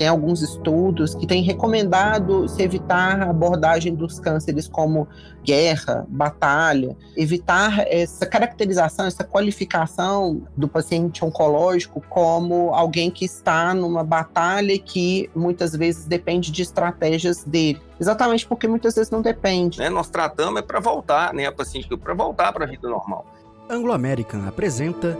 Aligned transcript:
tem 0.00 0.08
alguns 0.08 0.40
estudos 0.40 1.14
que 1.14 1.26
têm 1.26 1.42
recomendado 1.42 2.48
se 2.48 2.62
evitar 2.62 3.20
a 3.20 3.28
abordagem 3.28 3.94
dos 3.94 4.18
cânceres 4.18 4.66
como 4.66 5.06
guerra, 5.44 6.06
batalha, 6.08 6.96
evitar 7.14 7.80
essa 7.86 8.24
caracterização, 8.24 9.04
essa 9.04 9.24
qualificação 9.24 10.40
do 10.56 10.66
paciente 10.66 11.22
oncológico 11.22 12.02
como 12.08 12.72
alguém 12.72 13.10
que 13.10 13.26
está 13.26 13.74
numa 13.74 14.02
batalha 14.02 14.78
que 14.78 15.28
muitas 15.34 15.76
vezes 15.76 16.06
depende 16.06 16.50
de 16.50 16.62
estratégias 16.62 17.44
dele. 17.44 17.78
Exatamente 18.00 18.46
porque 18.46 18.66
muitas 18.66 18.94
vezes 18.94 19.10
não 19.10 19.20
depende. 19.20 19.80
Né, 19.80 19.90
nós 19.90 20.08
tratamos 20.08 20.60
é 20.60 20.62
para 20.62 20.80
voltar, 20.80 21.34
né, 21.34 21.44
a 21.44 21.52
paciente 21.52 21.94
para 21.94 22.14
voltar 22.14 22.54
para 22.54 22.64
a 22.64 22.66
vida 22.66 22.88
normal. 22.88 23.26
Anglo 23.68 23.92
American 23.92 24.48
apresenta 24.48 25.14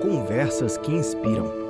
Conversas 0.00 0.78
que 0.78 0.90
Inspiram. 0.90 1.61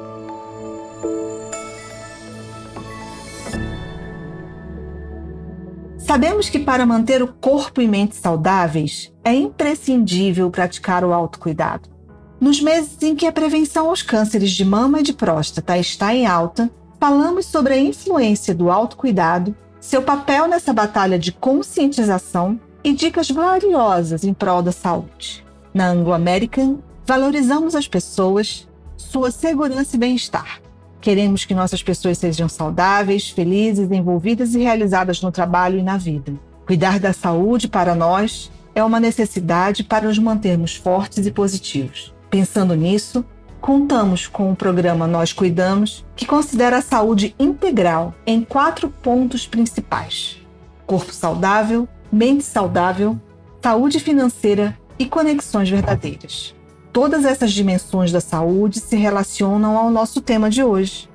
Sabemos 6.13 6.51
que 6.51 6.59
para 6.59 6.85
manter 6.85 7.23
o 7.23 7.33
corpo 7.33 7.81
e 7.81 7.89
mente 7.89 8.17
saudáveis 8.17 9.11
é 9.25 9.33
imprescindível 9.33 10.51
praticar 10.51 11.03
o 11.07 11.13
autocuidado. 11.15 11.89
Nos 12.39 12.61
meses 12.61 13.03
em 13.03 13.17
que 13.17 13.27
a 13.27 13.33
prevenção 13.33 13.89
aos 13.89 14.03
cânceres 14.03 14.51
de 14.51 14.63
mama 14.63 15.01
e 15.01 15.03
de 15.03 15.15
próstata 15.15 15.79
está 15.79 16.15
em 16.15 16.27
alta, 16.27 16.71
falamos 17.01 17.47
sobre 17.47 17.73
a 17.73 17.79
influência 17.79 18.55
do 18.55 18.71
autocuidado, 18.71 19.57
seu 19.81 20.03
papel 20.03 20.47
nessa 20.47 20.71
batalha 20.71 21.19
de 21.19 21.33
conscientização 21.33 22.61
e 22.85 22.93
dicas 22.93 23.31
valiosas 23.31 24.23
em 24.23 24.35
prol 24.35 24.61
da 24.61 24.71
saúde. 24.71 25.43
Na 25.73 25.89
Anglo 25.89 26.13
American, 26.13 26.81
valorizamos 27.07 27.75
as 27.75 27.89
pessoas, 27.89 28.69
sua 28.99 29.31
segurança 29.31 29.97
e 29.97 29.99
bem-estar. 29.99 30.61
Queremos 31.03 31.45
que 31.45 31.53
nossas 31.53 31.83
pessoas 31.83 32.17
sejam 32.17 32.49
saudáveis, 32.49 33.29
felizes, 33.29 33.91
envolvidas 33.91 34.55
e 34.55 34.61
realizadas 34.61 35.21
no 35.21 35.33
trabalho 35.33 35.81
e 35.81 35.83
na 35.83 35.97
vida. 35.97 36.33
Cuidar 36.65 37.01
da 37.01 37.13
saúde 37.13 37.67
para 37.67 37.93
nós 37.93 38.53
é 38.73 38.85
uma 38.85 39.01
necessidade 39.01 39.83
para 39.83 40.07
nos 40.07 40.17
mantermos 40.17 40.77
fortes 40.77 41.27
e 41.27 41.33
positivos. 41.33 42.15
Pensando 42.31 42.77
nisso, 42.77 43.25
contamos 43.61 44.29
com 44.29 44.53
o 44.53 44.55
programa 44.55 45.09
Nós 45.09 45.33
Cuidamos, 45.33 46.05
que 46.15 46.25
considera 46.25 46.79
a 46.79 46.83
saúde 46.83 47.35
integral 47.37 48.15
em 48.25 48.45
quatro 48.45 48.89
pontos 48.89 49.45
principais: 49.45 50.39
corpo 50.87 51.13
saudável, 51.13 51.89
mente 52.13 52.45
saudável, 52.45 53.21
saúde 53.61 53.99
financeira 53.99 54.79
e 54.97 55.07
conexões 55.07 55.69
verdadeiras. 55.69 56.55
Todas 56.93 57.25
essas 57.25 57.53
dimensões 57.53 58.13
da 58.13 58.21
saúde 58.21 58.79
se 58.79 58.97
relacionam 58.97 59.79
ao 59.79 59.91
nosso 59.91 60.21
tema 60.21 60.51
de 60.51 60.63
hoje. 60.63 61.09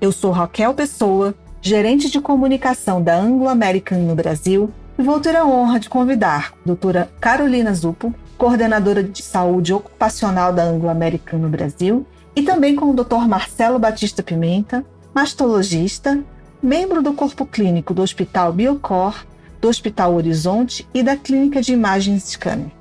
Eu 0.00 0.10
sou 0.10 0.30
Raquel 0.30 0.72
Pessoa, 0.72 1.34
gerente 1.60 2.10
de 2.10 2.18
comunicação 2.18 3.02
da 3.02 3.14
Anglo 3.14 3.46
American 3.46 3.98
no 3.98 4.14
Brasil, 4.14 4.70
e 4.98 5.02
vou 5.02 5.20
ter 5.20 5.36
a 5.36 5.44
honra 5.44 5.78
de 5.78 5.90
convidar 5.90 6.54
a 6.54 6.66
doutora 6.66 7.10
Carolina 7.20 7.74
Zupo, 7.74 8.14
coordenadora 8.38 9.02
de 9.02 9.22
saúde 9.22 9.74
ocupacional 9.74 10.50
da 10.50 10.62
Anglo 10.62 10.88
American 10.88 11.40
no 11.40 11.48
Brasil, 11.50 12.06
e 12.34 12.42
também 12.42 12.74
com 12.74 12.86
o 12.86 12.94
Dr. 12.94 13.28
Marcelo 13.28 13.78
Batista 13.78 14.22
Pimenta, 14.22 14.82
mastologista, 15.14 16.18
membro 16.62 17.02
do 17.02 17.12
corpo 17.12 17.44
clínico 17.44 17.92
do 17.92 18.00
Hospital 18.00 18.50
Biocor, 18.50 19.26
do 19.60 19.68
Hospital 19.68 20.14
Horizonte 20.14 20.88
e 20.94 21.02
da 21.02 21.16
Clínica 21.16 21.60
de 21.60 21.74
Imagens 21.74 22.30
Scanner. 22.30 22.77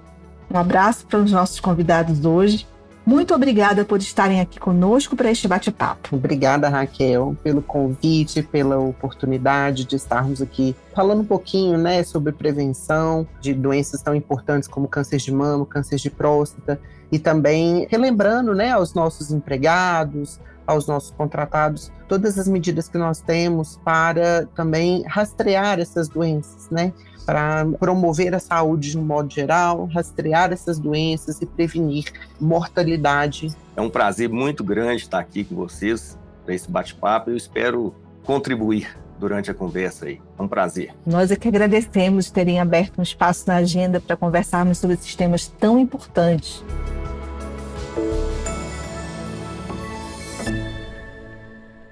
Um 0.50 0.58
abraço 0.58 1.06
para 1.06 1.20
os 1.20 1.32
nossos 1.32 1.60
convidados 1.60 2.26
hoje. 2.26 2.68
Muito 3.06 3.34
obrigada 3.34 3.86
por 3.86 4.00
estarem 4.00 4.42
aqui 4.42 4.60
conosco 4.60 5.16
para 5.16 5.32
este 5.32 5.48
bate-papo. 5.48 6.18
Obrigada, 6.18 6.68
Raquel, 6.68 7.38
pelo 7.42 7.62
convite, 7.62 8.44
pela 8.44 8.78
oportunidade 8.78 9.86
de 9.86 9.96
estarmos 9.96 10.42
aqui 10.42 10.76
falando 10.94 11.22
um 11.22 11.26
pouquinho 11.26 11.78
né, 11.78 12.04
sobre 12.04 12.34
prevenção 12.34 13.26
de 13.40 13.54
doenças 13.54 14.02
tão 14.02 14.14
importantes 14.14 14.68
como 14.68 14.90
câncer 14.90 15.20
de 15.20 15.32
mama, 15.32 15.66
câncer 15.66 15.96
de 15.96 16.10
próstata, 16.10 16.80
e 17.10 17.18
também 17.18 17.88
relembrando 17.90 18.54
né, 18.54 18.72
aos 18.72 18.94
nossos 18.94 19.32
empregados, 19.32 20.38
aos 20.68 20.86
nossos 20.86 21.12
contratados, 21.12 21.92
todas 22.08 22.38
as 22.38 22.48
medidas 22.48 22.90
que 22.90 22.98
nós 22.98 23.22
temos 23.22 23.80
para 23.84 24.46
também 24.54 25.04
rastrear 25.08 25.80
essas 25.80 26.08
doenças, 26.08 26.70
né? 26.70 26.94
para 27.28 27.66
promover 27.78 28.34
a 28.34 28.40
saúde 28.40 28.92
de 28.92 28.98
um 28.98 29.04
modo 29.04 29.30
geral, 29.34 29.86
rastrear 29.94 30.54
essas 30.54 30.80
doenças 30.80 31.42
e 31.42 31.46
prevenir 31.46 32.06
mortalidade. 32.40 33.54
É 33.76 33.82
um 33.82 33.90
prazer 33.90 34.30
muito 34.30 34.64
grande 34.64 35.02
estar 35.02 35.20
aqui 35.20 35.44
com 35.44 35.54
vocês 35.54 36.18
para 36.46 36.56
esse 36.56 36.72
bate-papo. 36.72 37.30
Eu 37.30 37.36
espero 37.36 37.94
contribuir 38.24 38.98
durante 39.20 39.52
a 39.52 39.54
conversa 39.54 40.06
aí. 40.06 40.22
É 40.40 40.42
um 40.42 40.48
prazer. 40.48 40.94
Nós 41.06 41.30
é 41.30 41.36
que 41.36 41.50
agradecemos 41.50 42.32
terem 42.32 42.62
aberto 42.62 43.00
um 43.00 43.04
espaço 43.04 43.44
na 43.48 43.56
agenda 43.56 44.00
para 44.00 44.16
conversarmos 44.16 44.78
sobre 44.78 44.96
esses 44.96 45.14
temas 45.14 45.48
tão 45.48 45.78
importantes. 45.78 46.64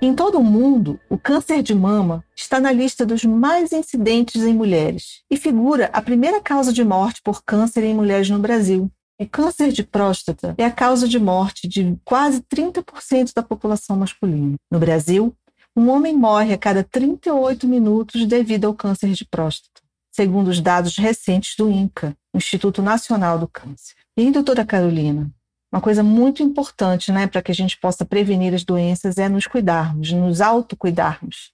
Em 0.05 0.13
todo 0.13 0.37
o 0.37 0.43
mundo, 0.43 0.99
o 1.09 1.17
câncer 1.17 1.63
de 1.63 1.73
mama 1.73 2.23
está 2.35 2.59
na 2.59 2.71
lista 2.71 3.03
dos 3.07 3.23
mais 3.25 3.71
incidentes 3.71 4.43
em 4.43 4.53
mulheres 4.53 5.23
e 5.31 5.35
figura 5.35 5.89
a 5.91 5.99
primeira 5.99 6.39
causa 6.39 6.71
de 6.71 6.83
morte 6.83 7.23
por 7.23 7.43
câncer 7.43 7.83
em 7.83 7.95
mulheres 7.95 8.29
no 8.29 8.37
Brasil. 8.37 8.87
O 9.19 9.27
câncer 9.27 9.71
de 9.71 9.81
próstata 9.81 10.53
é 10.59 10.63
a 10.63 10.69
causa 10.69 11.07
de 11.07 11.17
morte 11.17 11.67
de 11.67 11.97
quase 12.05 12.39
30% 12.41 13.31
da 13.35 13.41
população 13.41 13.97
masculina. 13.97 14.57
No 14.69 14.77
Brasil, 14.77 15.35
um 15.75 15.89
homem 15.89 16.15
morre 16.15 16.53
a 16.53 16.57
cada 16.59 16.83
38 16.83 17.67
minutos 17.67 18.27
devido 18.27 18.65
ao 18.65 18.75
câncer 18.75 19.09
de 19.09 19.25
próstata, 19.25 19.81
segundo 20.11 20.49
os 20.49 20.61
dados 20.61 20.97
recentes 20.97 21.55
do 21.57 21.67
INCA, 21.67 22.15
Instituto 22.31 22.79
Nacional 22.79 23.39
do 23.39 23.47
Câncer. 23.47 23.95
E, 24.15 24.29
doutora 24.29 24.63
Carolina, 24.63 25.31
uma 25.75 25.81
coisa 25.81 26.01
muito 26.01 26.41
importante, 26.41 27.11
né, 27.11 27.27
para 27.27 27.41
que 27.41 27.51
a 27.51 27.55
gente 27.55 27.77
possa 27.77 28.05
prevenir 28.05 28.53
as 28.53 28.63
doenças 28.63 29.17
é 29.17 29.27
nos 29.27 29.45
cuidarmos, 29.45 30.13
nos 30.13 30.39
autocuidarmos. 30.39 31.51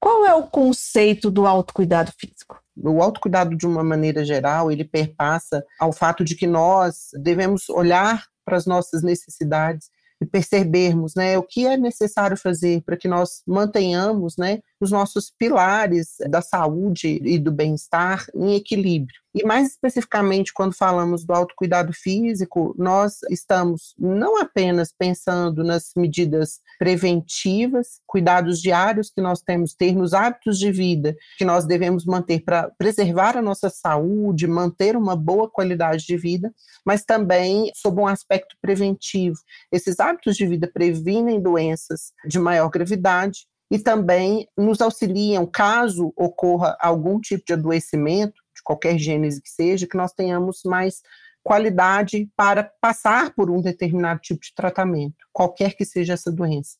Qual 0.00 0.26
é 0.26 0.34
o 0.34 0.48
conceito 0.48 1.30
do 1.30 1.46
autocuidado 1.46 2.10
físico? 2.18 2.60
O 2.76 3.00
autocuidado, 3.00 3.56
de 3.56 3.64
uma 3.64 3.84
maneira 3.84 4.24
geral, 4.24 4.72
ele 4.72 4.82
perpassa 4.82 5.64
ao 5.78 5.92
fato 5.92 6.24
de 6.24 6.34
que 6.34 6.44
nós 6.44 7.10
devemos 7.22 7.68
olhar 7.68 8.24
para 8.44 8.56
as 8.56 8.66
nossas 8.66 9.00
necessidades 9.00 9.90
e 10.20 10.26
percebermos 10.26 11.14
né, 11.14 11.38
o 11.38 11.44
que 11.44 11.64
é 11.64 11.76
necessário 11.76 12.36
fazer 12.36 12.82
para 12.82 12.96
que 12.96 13.06
nós 13.06 13.42
mantenhamos 13.46 14.36
né, 14.36 14.58
os 14.82 14.90
nossos 14.90 15.30
pilares 15.30 16.16
da 16.28 16.42
saúde 16.42 17.20
e 17.22 17.38
do 17.38 17.52
bem-estar 17.52 18.26
em 18.34 18.54
equilíbrio. 18.54 19.22
E 19.34 19.46
mais 19.46 19.68
especificamente, 19.68 20.52
quando 20.52 20.74
falamos 20.74 21.24
do 21.24 21.32
autocuidado 21.32 21.90
físico, 21.94 22.74
nós 22.76 23.20
estamos 23.30 23.94
não 23.98 24.38
apenas 24.38 24.92
pensando 24.92 25.64
nas 25.64 25.92
medidas 25.96 26.60
preventivas, 26.78 28.00
cuidados 28.06 28.60
diários 28.60 29.10
que 29.10 29.22
nós 29.22 29.40
temos 29.40 29.74
ter 29.74 29.94
nos 29.94 30.12
hábitos 30.12 30.58
de 30.58 30.70
vida 30.70 31.16
que 31.38 31.44
nós 31.46 31.64
devemos 31.64 32.04
manter 32.04 32.40
para 32.40 32.70
preservar 32.76 33.36
a 33.36 33.42
nossa 33.42 33.70
saúde, 33.70 34.46
manter 34.46 34.96
uma 34.96 35.16
boa 35.16 35.48
qualidade 35.48 36.04
de 36.04 36.16
vida, 36.16 36.52
mas 36.84 37.04
também 37.04 37.70
sob 37.74 38.02
um 38.02 38.06
aspecto 38.06 38.54
preventivo. 38.60 39.36
Esses 39.70 39.98
hábitos 39.98 40.36
de 40.36 40.46
vida 40.46 40.70
previnem 40.70 41.40
doenças 41.40 42.12
de 42.26 42.38
maior 42.38 42.68
gravidade 42.68 43.46
e 43.72 43.78
também 43.78 44.46
nos 44.54 44.82
auxiliam, 44.82 45.46
caso 45.46 46.12
ocorra 46.14 46.76
algum 46.78 47.18
tipo 47.18 47.42
de 47.46 47.54
adoecimento, 47.54 48.34
de 48.54 48.62
qualquer 48.62 48.98
gênese 48.98 49.40
que 49.40 49.48
seja, 49.48 49.86
que 49.86 49.96
nós 49.96 50.12
tenhamos 50.12 50.60
mais 50.66 51.00
qualidade 51.42 52.30
para 52.36 52.64
passar 52.82 53.34
por 53.34 53.50
um 53.50 53.62
determinado 53.62 54.20
tipo 54.20 54.42
de 54.42 54.54
tratamento, 54.54 55.16
qualquer 55.32 55.74
que 55.74 55.86
seja 55.86 56.12
essa 56.12 56.30
doença. 56.30 56.76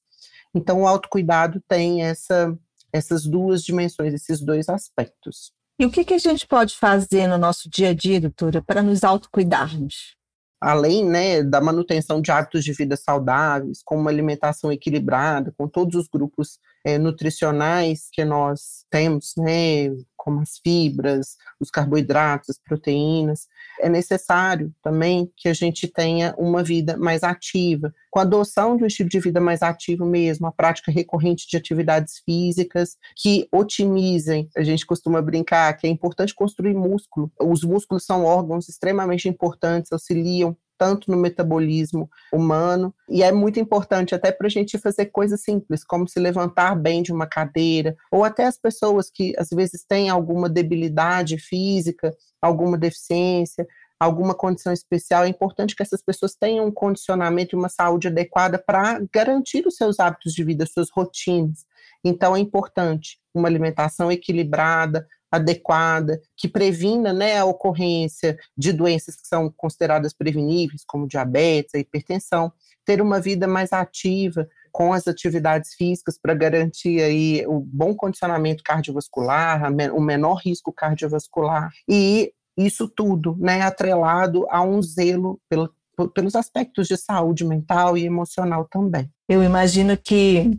Então, 0.55 0.83
o 0.83 0.87
autocuidado 0.87 1.63
tem 1.67 2.03
essa, 2.03 2.55
essas 2.93 3.25
duas 3.25 3.65
dimensões, 3.65 4.13
esses 4.13 4.43
dois 4.43 4.69
aspectos. 4.69 5.51
E 5.79 5.87
o 5.87 5.91
que, 5.91 6.05
que 6.05 6.13
a 6.13 6.19
gente 6.19 6.47
pode 6.47 6.77
fazer 6.77 7.27
no 7.27 7.39
nosso 7.39 7.71
dia 7.71 7.89
a 7.89 7.95
dia, 7.95 8.21
doutora, 8.21 8.61
para 8.61 8.83
nos 8.83 9.03
autocuidarmos? 9.03 10.15
Além 10.63 11.05
né, 11.05 11.43
da 11.43 11.61
manutenção 11.61 12.23
de 12.23 12.31
hábitos 12.31 12.63
de 12.65 12.73
vida 12.73 12.97
saudáveis, 12.97 13.83
com 13.85 13.97
uma 13.97 14.11
alimentação 14.11 14.71
equilibrada, 14.71 15.53
com 15.59 15.67
todos 15.67 15.97
os 15.97 16.07
grupos 16.07 16.61
é, 16.85 16.99
nutricionais 16.99 18.09
que 18.13 18.25
nós 18.25 18.85
temos, 18.89 19.35
né, 19.37 19.91
como 20.17 20.41
as 20.41 20.59
fibras, 20.63 21.37
os 21.59 21.69
carboidratos, 21.69 22.51
as 22.51 22.59
proteínas, 22.59 23.49
é 23.81 23.89
necessário 23.89 24.73
também 24.83 25.31
que 25.37 25.49
a 25.49 25.55
gente 25.55 25.89
tenha 25.89 26.35
uma 26.39 26.63
vida 26.63 26.97
mais 26.97 27.23
ativa, 27.23 27.93
com 28.11 28.19
a 28.19 28.23
adoção 28.23 28.77
de 28.77 28.85
um 28.85 28.87
estilo 28.87 29.09
de 29.09 29.21
vida 29.21 29.41
mais 29.41 29.63
ativo 29.63 30.05
mesmo, 30.05 30.47
a 30.47 30.53
prática 30.53 30.93
recorrente 30.93 31.49
de 31.49 31.57
atividades 31.57 32.21
físicas 32.25 32.97
que 33.17 33.49
otimizem. 33.51 34.49
A 34.57 34.63
gente 34.63 34.85
costuma 34.85 35.23
brincar 35.23 35.73
que 35.77 35.87
é 35.87 35.91
importante 35.91 36.35
construir 36.35 36.75
músculo. 36.75 37.31
Os 37.41 37.65
músculos 37.65 38.05
são 38.05 38.25
órgãos 38.25 38.69
extremamente 38.69 39.29
importantes, 39.29 39.93
auxiliam 39.93 40.57
tanto 40.83 41.13
no 41.13 41.17
metabolismo 41.17 42.11
humano. 42.33 42.93
E 43.09 43.23
é 43.23 43.31
muito 43.31 43.61
importante 43.61 44.17
até 44.17 44.33
para 44.33 44.49
a 44.49 44.51
gente 44.51 44.77
fazer 44.79 45.07
coisas 45.07 45.41
simples, 45.41 45.85
como 45.85 46.09
se 46.09 46.19
levantar 46.19 46.75
bem 46.75 47.05
de 47.05 47.13
uma 47.13 47.25
cadeira, 47.25 47.97
ou 48.11 48.25
até 48.25 48.47
as 48.47 48.59
pessoas 48.59 49.09
que 49.09 49.33
às 49.39 49.51
vezes 49.51 49.85
têm 49.85 50.11
alguma 50.11 50.49
debilidade 50.49 51.39
física, 51.39 52.13
alguma 52.41 52.77
deficiência, 52.77 53.65
alguma 54.01 54.35
condição 54.35 54.73
especial, 54.73 55.23
é 55.23 55.29
importante 55.29 55.77
que 55.77 55.85
essas 55.85 56.03
pessoas 56.03 56.35
tenham 56.35 56.67
um 56.67 56.73
condicionamento 56.73 57.55
e 57.55 57.59
uma 57.59 57.69
saúde 57.69 58.09
adequada 58.09 58.59
para 58.59 59.01
garantir 59.15 59.65
os 59.65 59.77
seus 59.77 60.01
hábitos 60.01 60.35
de 60.35 60.43
vida, 60.43 60.67
suas 60.67 60.91
rotinas. 60.91 61.65
Então, 62.03 62.35
é 62.35 62.41
importante 62.41 63.21
uma 63.33 63.47
alimentação 63.47 64.11
equilibrada, 64.11 65.07
adequada, 65.33 66.21
que 66.37 66.47
previna 66.47 67.13
né, 67.13 67.39
a 67.39 67.47
ocorrência 67.47 68.39
de 68.57 68.71
doenças 68.73 69.17
que 69.17 69.27
são 69.27 69.51
consideradas 69.51 70.13
preveníveis, 70.13 70.85
como 70.87 71.09
diabetes, 71.09 71.73
hipertensão, 71.75 72.53
ter 72.85 73.01
uma 73.01 73.19
vida 73.19 73.49
mais 73.49 73.73
ativa 73.73 74.47
com 74.71 74.93
as 74.93 75.09
atividades 75.09 75.75
físicas 75.75 76.19
para 76.21 76.35
garantir 76.35 77.01
aí 77.01 77.47
o 77.47 77.61
bom 77.61 77.95
condicionamento 77.95 78.63
cardiovascular, 78.63 79.73
o 79.95 80.01
menor 80.01 80.41
risco 80.45 80.73
cardiovascular 80.73 81.71
e 81.89 82.33
isso 82.57 82.89
tudo, 82.89 83.37
né, 83.39 83.63
atrelado 83.63 84.47
a 84.51 84.63
um 84.63 84.83
zelo 84.83 85.41
pelo, 85.49 85.73
pelos 86.15 86.35
aspectos 86.35 86.87
de 86.87 86.97
saúde 86.97 87.45
mental 87.45 87.97
e 87.97 88.05
emocional 88.05 88.67
também. 88.71 89.11
Eu 89.29 89.43
imagino 89.43 89.97
que 89.97 90.59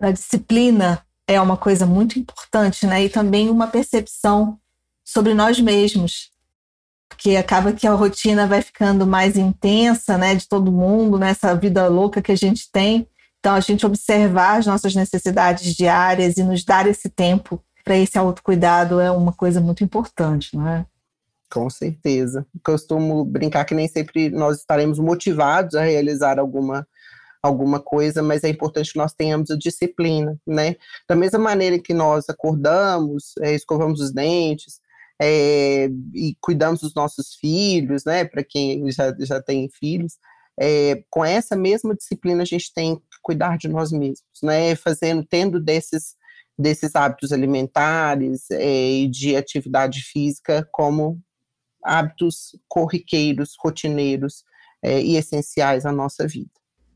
a 0.00 0.10
disciplina 0.10 1.05
é 1.26 1.40
uma 1.40 1.56
coisa 1.56 1.84
muito 1.86 2.18
importante, 2.18 2.86
né? 2.86 3.04
E 3.04 3.08
também 3.08 3.50
uma 3.50 3.66
percepção 3.66 4.58
sobre 5.04 5.34
nós 5.34 5.60
mesmos, 5.60 6.30
porque 7.08 7.36
acaba 7.36 7.72
que 7.72 7.86
a 7.86 7.92
rotina 7.92 8.46
vai 8.46 8.60
ficando 8.62 9.06
mais 9.06 9.36
intensa, 9.36 10.18
né, 10.18 10.34
de 10.34 10.48
todo 10.48 10.72
mundo, 10.72 11.18
nessa 11.18 11.54
vida 11.54 11.86
louca 11.88 12.20
que 12.20 12.32
a 12.32 12.36
gente 12.36 12.70
tem. 12.70 13.08
Então, 13.38 13.54
a 13.54 13.60
gente 13.60 13.86
observar 13.86 14.58
as 14.58 14.66
nossas 14.66 14.94
necessidades 14.94 15.74
diárias 15.74 16.36
e 16.36 16.42
nos 16.42 16.64
dar 16.64 16.86
esse 16.86 17.08
tempo 17.08 17.62
para 17.84 17.96
esse 17.96 18.18
autocuidado 18.18 19.00
é 19.00 19.10
uma 19.10 19.32
coisa 19.32 19.60
muito 19.60 19.84
importante, 19.84 20.56
não 20.56 20.66
é? 20.68 20.84
Com 21.48 21.70
certeza. 21.70 22.44
Costumo 22.64 23.24
brincar 23.24 23.64
que 23.64 23.74
nem 23.74 23.86
sempre 23.86 24.28
nós 24.30 24.58
estaremos 24.58 24.98
motivados 24.98 25.76
a 25.76 25.82
realizar 25.82 26.40
alguma 26.40 26.86
alguma 27.42 27.80
coisa, 27.80 28.22
mas 28.22 28.44
é 28.44 28.48
importante 28.48 28.92
que 28.92 28.98
nós 28.98 29.12
tenhamos 29.12 29.50
a 29.50 29.56
disciplina, 29.56 30.38
né? 30.46 30.76
Da 31.08 31.16
mesma 31.16 31.38
maneira 31.38 31.78
que 31.78 31.94
nós 31.94 32.28
acordamos, 32.28 33.32
é, 33.40 33.54
escovamos 33.54 34.00
os 34.00 34.12
dentes, 34.12 34.80
é, 35.20 35.88
e 36.14 36.36
cuidamos 36.40 36.80
dos 36.80 36.94
nossos 36.94 37.34
filhos, 37.34 38.04
né? 38.04 38.24
Para 38.24 38.44
quem 38.44 38.90
já, 38.90 39.14
já 39.20 39.42
tem 39.42 39.68
filhos, 39.70 40.14
é, 40.58 41.02
com 41.10 41.24
essa 41.24 41.56
mesma 41.56 41.94
disciplina 41.94 42.42
a 42.42 42.46
gente 42.46 42.72
tem 42.72 42.96
que 42.96 43.02
cuidar 43.22 43.58
de 43.58 43.68
nós 43.68 43.92
mesmos, 43.92 44.22
né? 44.42 44.74
Fazendo, 44.76 45.24
tendo 45.24 45.60
desses 45.60 46.14
desses 46.58 46.96
hábitos 46.96 47.32
alimentares 47.32 48.50
é, 48.50 48.90
e 48.90 49.08
de 49.08 49.36
atividade 49.36 50.00
física 50.00 50.66
como 50.72 51.20
hábitos 51.84 52.56
corriqueiros, 52.66 53.54
rotineiros 53.60 54.42
é, 54.82 55.00
e 55.00 55.16
essenciais 55.16 55.84
à 55.84 55.92
nossa 55.92 56.26
vida. 56.26 56.50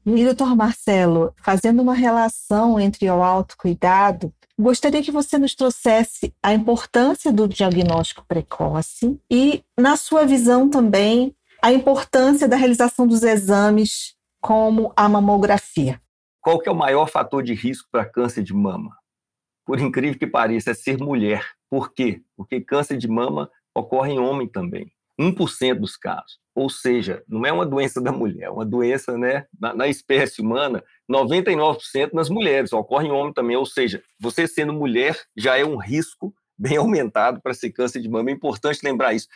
E, 0.06 0.24
doutor 0.24 0.56
Marcelo, 0.56 1.34
fazendo 1.36 1.82
uma 1.82 1.94
relação 1.94 2.80
entre 2.80 3.10
o 3.10 3.22
autocuidado, 3.22 4.32
gostaria 4.58 5.02
que 5.02 5.10
você 5.10 5.38
nos 5.38 5.54
trouxesse 5.54 6.34
a 6.42 6.54
importância 6.54 7.32
do 7.32 7.46
diagnóstico 7.46 8.24
precoce 8.26 9.20
e, 9.30 9.62
na 9.78 9.96
sua 9.96 10.24
visão 10.24 10.68
também, 10.70 11.34
a 11.62 11.72
importância 11.72 12.48
da 12.48 12.56
realização 12.56 13.06
dos 13.06 13.22
exames 13.22 14.14
como 14.40 14.92
a 14.96 15.08
mamografia. 15.08 16.00
Qual 16.40 16.58
que 16.58 16.68
é 16.68 16.72
o 16.72 16.76
maior 16.76 17.06
fator 17.06 17.42
de 17.42 17.52
risco 17.52 17.86
para 17.92 18.06
câncer 18.06 18.42
de 18.42 18.54
mama? 18.54 18.96
Por 19.66 19.78
incrível 19.78 20.18
que 20.18 20.26
pareça, 20.26 20.70
é 20.70 20.74
ser 20.74 20.98
mulher. 20.98 21.44
Por 21.68 21.92
quê? 21.92 22.22
Porque 22.34 22.60
câncer 22.60 22.96
de 22.96 23.06
mama 23.06 23.50
ocorre 23.74 24.12
em 24.12 24.18
homem 24.18 24.48
também. 24.48 24.90
1% 25.20 25.78
dos 25.78 25.96
casos. 25.96 26.38
Ou 26.54 26.70
seja, 26.70 27.22
não 27.28 27.44
é 27.44 27.52
uma 27.52 27.66
doença 27.66 28.00
da 28.00 28.10
mulher, 28.10 28.44
é 28.44 28.50
uma 28.50 28.64
doença 28.64 29.16
né, 29.16 29.46
na, 29.58 29.74
na 29.74 29.88
espécie 29.88 30.40
humana, 30.40 30.82
99% 31.10 32.12
nas 32.12 32.28
mulheres, 32.28 32.72
ocorre 32.72 33.06
em 33.06 33.12
homem 33.12 33.32
também. 33.32 33.56
Ou 33.56 33.66
seja, 33.66 34.02
você 34.18 34.46
sendo 34.46 34.72
mulher 34.72 35.18
já 35.36 35.58
é 35.58 35.64
um 35.64 35.76
risco 35.76 36.34
bem 36.58 36.76
aumentado 36.78 37.40
para 37.40 37.54
ser 37.54 37.70
câncer 37.70 38.00
de 38.00 38.08
mama. 38.08 38.30
É 38.30 38.32
importante 38.32 38.80
lembrar 38.82 39.12
isso. 39.12 39.28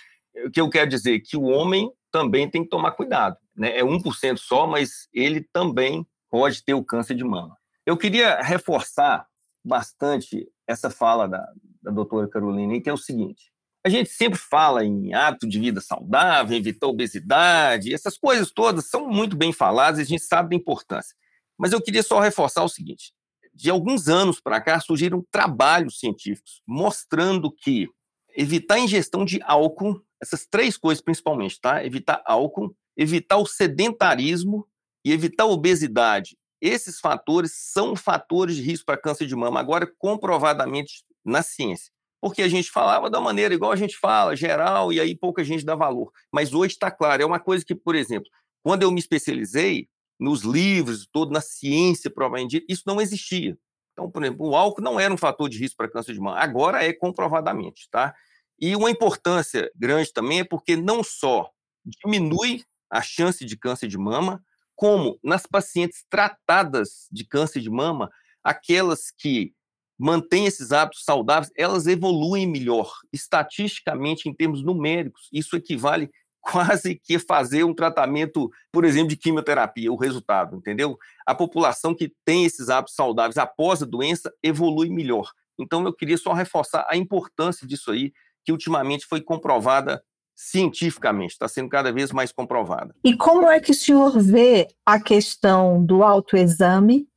O 0.46 0.50
que 0.50 0.60
eu 0.60 0.68
quero 0.68 0.88
dizer 0.90 1.16
é 1.16 1.20
que 1.20 1.36
o 1.36 1.44
homem 1.44 1.92
também 2.10 2.48
tem 2.50 2.62
que 2.64 2.70
tomar 2.70 2.92
cuidado. 2.92 3.36
Né? 3.56 3.78
É 3.78 3.82
1% 3.82 4.36
só, 4.38 4.66
mas 4.66 5.08
ele 5.12 5.46
também 5.52 6.06
pode 6.30 6.64
ter 6.64 6.74
o 6.74 6.84
câncer 6.84 7.14
de 7.14 7.24
mama. 7.24 7.56
Eu 7.86 7.96
queria 7.96 8.40
reforçar 8.40 9.26
bastante 9.64 10.48
essa 10.66 10.90
fala 10.90 11.28
da, 11.28 11.46
da 11.82 11.90
doutora 11.90 12.28
Carolina, 12.28 12.80
que 12.80 12.88
é 12.88 12.92
o 12.92 12.98
seguinte: 12.98 13.52
a 13.84 13.90
gente 13.90 14.08
sempre 14.08 14.38
fala 14.38 14.82
em 14.82 15.12
hábito 15.12 15.46
de 15.46 15.60
vida 15.60 15.78
saudável, 15.78 16.56
evitar 16.56 16.86
obesidade, 16.86 17.92
essas 17.92 18.16
coisas 18.16 18.50
todas 18.50 18.88
são 18.88 19.06
muito 19.06 19.36
bem 19.36 19.52
faladas 19.52 19.98
e 19.98 20.02
a 20.02 20.06
gente 20.06 20.24
sabe 20.24 20.50
da 20.50 20.56
importância. 20.56 21.14
Mas 21.58 21.72
eu 21.72 21.82
queria 21.82 22.02
só 22.02 22.18
reforçar 22.18 22.64
o 22.64 22.68
seguinte: 22.68 23.12
de 23.52 23.68
alguns 23.68 24.08
anos 24.08 24.40
para 24.40 24.58
cá 24.58 24.80
surgiram 24.80 25.22
trabalhos 25.30 25.98
científicos 25.98 26.62
mostrando 26.66 27.52
que 27.52 27.86
evitar 28.34 28.76
a 28.76 28.80
ingestão 28.80 29.22
de 29.22 29.38
álcool, 29.42 30.02
essas 30.20 30.46
três 30.46 30.78
coisas 30.78 31.04
principalmente, 31.04 31.60
tá? 31.60 31.84
Evitar 31.84 32.22
álcool, 32.24 32.74
evitar 32.96 33.36
o 33.36 33.46
sedentarismo 33.46 34.66
e 35.04 35.12
evitar 35.12 35.44
a 35.44 35.48
obesidade. 35.48 36.38
Esses 36.58 36.98
fatores 36.98 37.52
são 37.54 37.94
fatores 37.94 38.56
de 38.56 38.62
risco 38.62 38.86
para 38.86 38.96
câncer 38.96 39.26
de 39.26 39.36
mama, 39.36 39.60
agora 39.60 39.86
comprovadamente 39.98 41.04
na 41.22 41.42
ciência 41.42 41.93
porque 42.24 42.40
a 42.40 42.48
gente 42.48 42.70
falava 42.70 43.10
da 43.10 43.20
maneira 43.20 43.52
igual 43.52 43.70
a 43.70 43.76
gente 43.76 43.98
fala, 43.98 44.34
geral, 44.34 44.90
e 44.90 44.98
aí 44.98 45.14
pouca 45.14 45.44
gente 45.44 45.62
dá 45.62 45.74
valor. 45.74 46.10
Mas 46.32 46.54
hoje 46.54 46.72
está 46.72 46.90
claro, 46.90 47.22
é 47.22 47.26
uma 47.26 47.38
coisa 47.38 47.62
que, 47.62 47.74
por 47.74 47.94
exemplo, 47.94 48.30
quando 48.62 48.82
eu 48.82 48.90
me 48.90 48.98
especializei 48.98 49.90
nos 50.18 50.40
livros, 50.40 51.06
todo 51.12 51.30
na 51.30 51.42
ciência 51.42 52.10
provavelmente, 52.10 52.64
isso 52.66 52.84
não 52.86 52.98
existia. 52.98 53.58
Então, 53.92 54.10
por 54.10 54.24
exemplo, 54.24 54.48
o 54.48 54.56
álcool 54.56 54.80
não 54.80 54.98
era 54.98 55.12
um 55.12 55.18
fator 55.18 55.50
de 55.50 55.58
risco 55.58 55.76
para 55.76 55.90
câncer 55.90 56.14
de 56.14 56.18
mama, 56.18 56.38
agora 56.38 56.82
é 56.82 56.94
comprovadamente, 56.94 57.90
tá? 57.90 58.14
E 58.58 58.74
uma 58.74 58.90
importância 58.90 59.70
grande 59.76 60.10
também 60.10 60.40
é 60.40 60.44
porque 60.44 60.76
não 60.76 61.04
só 61.04 61.50
diminui 61.84 62.64
a 62.88 63.02
chance 63.02 63.44
de 63.44 63.54
câncer 63.54 63.86
de 63.86 63.98
mama, 63.98 64.42
como 64.74 65.20
nas 65.22 65.44
pacientes 65.44 66.06
tratadas 66.08 67.06
de 67.12 67.22
câncer 67.26 67.60
de 67.60 67.68
mama, 67.68 68.10
aquelas 68.42 69.10
que 69.10 69.52
mantêm 69.98 70.46
esses 70.46 70.72
hábitos 70.72 71.04
saudáveis, 71.04 71.52
elas 71.56 71.86
evoluem 71.86 72.46
melhor, 72.46 72.92
estatisticamente, 73.12 74.28
em 74.28 74.34
termos 74.34 74.62
numéricos. 74.62 75.28
Isso 75.32 75.56
equivale 75.56 76.10
quase 76.40 76.96
que 76.96 77.18
fazer 77.18 77.64
um 77.64 77.74
tratamento, 77.74 78.50
por 78.70 78.84
exemplo, 78.84 79.08
de 79.08 79.16
quimioterapia, 79.16 79.90
o 79.90 79.96
resultado, 79.96 80.56
entendeu? 80.56 80.98
A 81.26 81.34
população 81.34 81.94
que 81.94 82.12
tem 82.24 82.44
esses 82.44 82.68
hábitos 82.68 82.94
saudáveis 82.94 83.38
após 83.38 83.82
a 83.82 83.86
doença 83.86 84.32
evolui 84.42 84.90
melhor. 84.90 85.30
Então, 85.58 85.84
eu 85.84 85.92
queria 85.92 86.18
só 86.18 86.32
reforçar 86.32 86.86
a 86.88 86.96
importância 86.96 87.66
disso 87.66 87.90
aí, 87.90 88.12
que 88.44 88.52
ultimamente 88.52 89.06
foi 89.06 89.22
comprovada 89.22 90.02
cientificamente, 90.36 91.32
está 91.32 91.46
sendo 91.46 91.68
cada 91.68 91.92
vez 91.92 92.10
mais 92.10 92.32
comprovada. 92.32 92.94
E 93.04 93.16
como 93.16 93.48
é 93.48 93.60
que 93.60 93.70
o 93.70 93.74
senhor 93.74 94.20
vê 94.20 94.66
a 94.84 95.00
questão 95.00 95.84
do 95.84 96.02
autoexame 96.02 97.08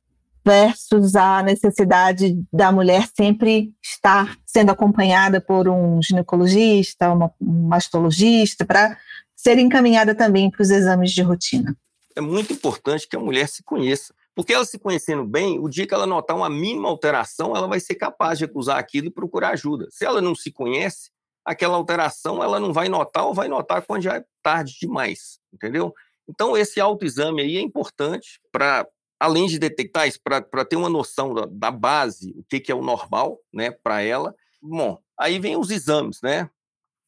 versus 0.48 1.14
a 1.14 1.42
necessidade 1.42 2.34
da 2.50 2.72
mulher 2.72 3.06
sempre 3.14 3.70
estar 3.84 4.34
sendo 4.46 4.70
acompanhada 4.70 5.42
por 5.42 5.68
um 5.68 6.00
ginecologista, 6.02 7.12
uma, 7.12 7.30
um 7.38 7.68
mastologista, 7.68 8.64
para 8.64 8.96
ser 9.36 9.58
encaminhada 9.58 10.14
também 10.14 10.50
para 10.50 10.62
os 10.62 10.70
exames 10.70 11.10
de 11.10 11.20
rotina. 11.20 11.76
É 12.16 12.22
muito 12.22 12.54
importante 12.54 13.06
que 13.06 13.14
a 13.14 13.20
mulher 13.20 13.46
se 13.46 13.62
conheça, 13.62 14.14
porque 14.34 14.54
ela 14.54 14.64
se 14.64 14.78
conhecendo 14.78 15.22
bem, 15.22 15.58
o 15.58 15.68
dia 15.68 15.86
que 15.86 15.92
ela 15.92 16.06
notar 16.06 16.34
uma 16.34 16.48
mínima 16.48 16.88
alteração, 16.88 17.54
ela 17.54 17.68
vai 17.68 17.78
ser 17.78 17.96
capaz 17.96 18.38
de 18.38 18.46
acusar 18.46 18.78
aquilo 18.78 19.08
e 19.08 19.12
procurar 19.12 19.50
ajuda. 19.50 19.86
Se 19.90 20.06
ela 20.06 20.22
não 20.22 20.34
se 20.34 20.50
conhece, 20.50 21.10
aquela 21.44 21.76
alteração 21.76 22.42
ela 22.42 22.58
não 22.58 22.72
vai 22.72 22.88
notar 22.88 23.26
ou 23.26 23.34
vai 23.34 23.48
notar 23.48 23.82
quando 23.82 24.02
já 24.02 24.16
é 24.16 24.24
tarde 24.42 24.78
demais, 24.80 25.38
entendeu? 25.52 25.92
Então, 26.26 26.56
esse 26.56 26.80
autoexame 26.80 27.42
aí 27.42 27.58
é 27.58 27.60
importante 27.60 28.40
para 28.50 28.86
além 29.18 29.46
de 29.46 29.58
detectar 29.58 30.06
isso, 30.06 30.20
para 30.22 30.64
ter 30.64 30.76
uma 30.76 30.88
noção 30.88 31.34
da, 31.34 31.46
da, 31.46 31.70
base, 31.70 32.32
o 32.36 32.44
que, 32.44 32.60
que 32.60 32.70
é 32.70 32.74
o 32.74 32.82
normal, 32.82 33.38
né, 33.52 33.70
para 33.70 34.00
ela. 34.00 34.34
Bom, 34.62 34.98
aí 35.18 35.38
vem 35.38 35.56
os 35.56 35.70
exames, 35.70 36.20
né, 36.22 36.48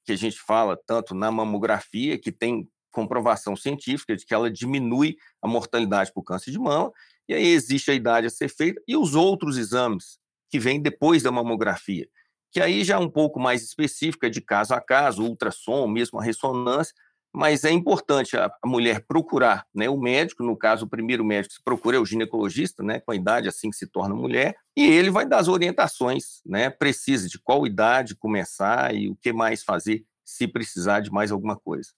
que 0.04 0.12
a 0.12 0.16
gente 0.16 0.38
fala 0.38 0.76
tanto 0.86 1.14
na 1.14 1.30
mamografia, 1.30 2.18
que 2.18 2.32
tem 2.32 2.68
comprovação 2.90 3.54
científica 3.54 4.16
de 4.16 4.26
que 4.26 4.34
ela 4.34 4.50
diminui 4.50 5.16
a 5.40 5.46
mortalidade 5.46 6.12
por 6.12 6.24
câncer 6.24 6.50
de 6.50 6.58
mama, 6.58 6.92
e 7.28 7.34
aí 7.34 7.46
existe 7.46 7.90
a 7.90 7.94
idade 7.94 8.26
a 8.26 8.30
ser 8.30 8.48
feita, 8.48 8.82
e 8.88 8.96
os 8.96 9.14
outros 9.14 9.56
exames 9.56 10.18
que 10.50 10.58
vêm 10.58 10.82
depois 10.82 11.22
da 11.22 11.30
mamografia, 11.30 12.08
que 12.50 12.60
aí 12.60 12.82
já 12.82 12.96
é 12.96 12.98
um 12.98 13.08
pouco 13.08 13.38
mais 13.38 13.62
específica, 13.62 14.28
de 14.28 14.40
caso 14.40 14.74
a 14.74 14.80
caso, 14.80 15.22
ultrassom, 15.22 15.86
mesmo 15.86 16.18
a 16.18 16.24
ressonância, 16.24 16.92
mas 17.32 17.64
é 17.64 17.70
importante 17.70 18.36
a, 18.36 18.50
mulher 18.64 19.04
procurar 19.06 19.64
né, 19.74 19.88
o 19.88 19.96
médico, 19.96 20.42
no 20.42 20.56
caso, 20.56 20.84
o 20.84 20.88
primeiro 20.88 21.24
médico 21.24 21.50
que 21.50 21.58
se 21.58 21.64
procura 21.64 21.96
é 21.96 22.00
o 22.00 22.06
ginecologista, 22.06 22.82
né, 22.82 23.00
com 23.00 23.12
a 23.12 23.16
idade 23.16 23.48
assim 23.48 23.70
que 23.70 23.76
se 23.76 23.86
torna 23.86 24.14
mulher, 24.14 24.56
e 24.76 24.84
ele 24.84 25.10
vai 25.10 25.26
dar 25.26 25.38
as 25.38 25.48
orientações 25.48 26.40
né, 26.44 26.70
precisas 26.70 27.30
de 27.30 27.38
qual 27.38 27.66
idade 27.66 28.16
começar 28.16 28.94
e 28.94 29.08
o 29.08 29.16
que 29.16 29.32
mais 29.32 29.62
fazer 29.62 30.04
se 30.24 30.46
precisar 30.46 31.00
de 31.00 31.10
mais 31.10 31.30
alguma 31.30 31.56
coisa. 31.56 31.90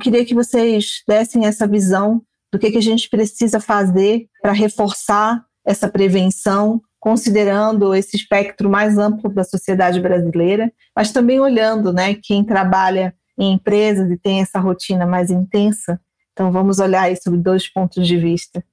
Queria 0.00 0.24
que 0.24 0.34
vocês 0.34 1.02
dessem 1.06 1.46
essa 1.46 1.66
visão 1.66 2.22
do 2.52 2.58
que, 2.58 2.70
que 2.70 2.78
a 2.78 2.82
gente 2.82 3.08
precisa 3.08 3.60
fazer 3.60 4.26
para 4.42 4.52
reforçar 4.52 5.44
essa 5.64 5.88
prevenção, 5.88 6.80
considerando 6.98 7.94
esse 7.94 8.16
espectro 8.16 8.68
mais 8.68 8.98
amplo 8.98 9.32
da 9.32 9.44
sociedade 9.44 10.00
brasileira, 10.00 10.72
mas 10.94 11.12
também 11.12 11.38
olhando 11.38 11.92
né, 11.92 12.14
quem 12.14 12.44
trabalha 12.44 13.14
em 13.38 13.52
empresas 13.54 14.10
e 14.10 14.16
tem 14.16 14.40
essa 14.40 14.58
rotina 14.58 15.06
mais 15.06 15.30
intensa. 15.30 16.00
Então, 16.32 16.50
vamos 16.50 16.78
olhar 16.78 17.10
isso 17.10 17.24
sob 17.24 17.36
dois 17.38 17.68
pontos 17.68 18.06
de 18.06 18.16
vista. 18.16 18.64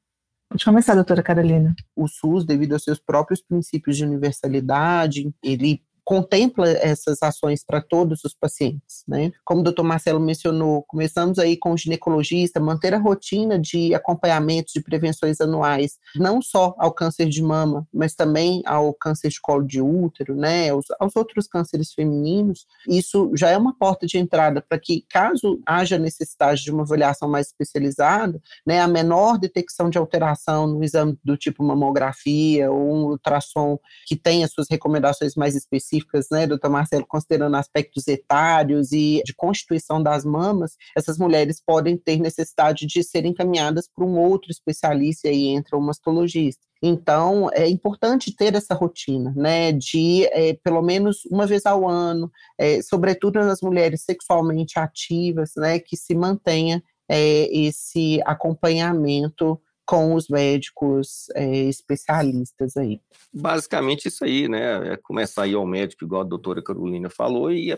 Pode 0.50 0.64
começar, 0.64 0.96
doutora 0.96 1.22
Carolina. 1.22 1.76
O 1.96 2.08
SUS, 2.08 2.46
devido 2.46 2.74
aos 2.74 2.84
seus 2.84 3.00
próprios 3.00 3.42
princípios 3.42 3.98
de 3.98 4.06
universalidade, 4.06 5.30
ele 5.44 5.82
contempla 6.08 6.70
essas 6.70 7.22
ações 7.22 7.66
para 7.66 7.82
todos 7.82 8.24
os 8.24 8.34
pacientes, 8.34 9.04
né? 9.06 9.30
Como 9.44 9.60
o 9.60 9.64
doutor 9.66 9.84
Marcelo 9.84 10.22
mencionou, 10.22 10.82
começamos 10.84 11.38
aí 11.38 11.58
com 11.58 11.74
o 11.74 11.78
ginecologista, 11.78 12.62
manter 12.62 12.94
a 12.94 12.98
rotina 12.98 13.60
de 13.60 13.94
acompanhamento 13.94 14.72
de 14.74 14.82
prevenções 14.82 15.42
anuais, 15.42 15.98
não 16.16 16.42
só 16.42 16.74
ao 16.78 16.94
câncer 16.94 17.28
de 17.28 17.44
mama, 17.44 17.86
mas 17.94 18.16
também 18.16 18.62
ao 18.66 18.94
câncer 18.94 19.28
de 19.28 19.42
colo 19.42 19.68
de 19.68 19.82
útero, 19.82 20.34
né? 20.34 20.70
Aos, 20.70 20.86
aos 20.98 21.14
outros 21.14 21.46
cânceres 21.46 21.92
femininos. 21.92 22.66
Isso 22.88 23.30
já 23.36 23.50
é 23.50 23.58
uma 23.58 23.78
porta 23.78 24.08
de 24.08 24.18
entrada 24.18 24.62
para 24.62 24.80
que, 24.80 25.06
caso 25.10 25.60
haja 25.66 25.98
necessidade 25.98 26.64
de 26.64 26.72
uma 26.72 26.84
avaliação 26.84 27.28
mais 27.28 27.48
especializada, 27.48 28.42
né, 28.66 28.80
a 28.80 28.88
menor 28.88 29.38
detecção 29.38 29.90
de 29.90 29.98
alteração 29.98 30.68
no 30.68 30.82
exame 30.86 31.20
do 31.22 31.36
tipo 31.36 31.62
mamografia 31.66 32.72
ou 32.72 32.96
um 32.96 33.04
ultrassom 33.08 33.78
que 34.06 34.16
tenha 34.16 34.48
suas 34.48 34.68
recomendações 34.72 35.36
mais 35.36 35.54
específicas 35.54 35.97
específicas, 35.98 36.28
né, 36.32 36.48
doutor 36.48 36.70
Marcelo, 36.70 37.06
considerando 37.08 37.56
aspectos 37.56 38.08
etários 38.08 38.92
e 38.92 39.22
de 39.26 39.34
constituição 39.34 40.02
das 40.02 40.24
mamas, 40.24 40.76
essas 40.96 41.18
mulheres 41.18 41.62
podem 41.66 41.98
ter 41.98 42.20
necessidade 42.20 42.86
de 42.86 43.04
serem 43.04 43.32
encaminhadas 43.32 43.88
para 43.94 44.06
um 44.06 44.18
outro 44.18 44.52
especialista, 44.52 45.28
e 45.28 45.48
entra 45.48 45.78
o 45.78 45.82
mastologista. 45.82 46.66
Então, 46.82 47.50
é 47.54 47.68
importante 47.68 48.36
ter 48.36 48.54
essa 48.54 48.76
rotina, 48.76 49.34
né, 49.36 49.72
de 49.72 50.26
é, 50.26 50.54
pelo 50.64 50.82
menos 50.82 51.26
uma 51.26 51.48
vez 51.48 51.66
ao 51.66 51.88
ano, 51.88 52.32
é, 52.58 52.82
sobretudo 52.82 53.40
nas 53.40 53.62
mulheres 53.62 54.04
sexualmente 54.04 54.78
ativas, 54.78 55.52
né, 55.58 55.80
que 55.80 55.98
se 55.98 56.14
mantenha 56.14 56.84
é, 57.10 57.50
esse 57.52 58.22
acompanhamento 58.26 59.60
com 59.88 60.14
os 60.14 60.28
médicos 60.28 61.28
é, 61.34 61.46
especialistas 61.64 62.76
aí. 62.76 63.00
Basicamente 63.34 64.10
isso 64.10 64.26
aí, 64.26 64.50
né? 64.50 64.94
É 64.94 64.98
começar 64.98 65.44
a 65.44 65.48
ir 65.48 65.56
ao 65.56 65.66
médico, 65.66 66.04
igual 66.04 66.22
a 66.22 66.26
doutora 66.26 66.62
Carolina 66.62 67.10
falou, 67.10 67.52
e, 67.52 67.76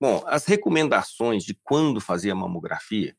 bom, 0.00 0.22
as 0.26 0.46
recomendações 0.46 1.44
de 1.44 1.54
quando 1.62 2.00
fazer 2.00 2.30
a 2.30 2.34
mamografia, 2.34 3.14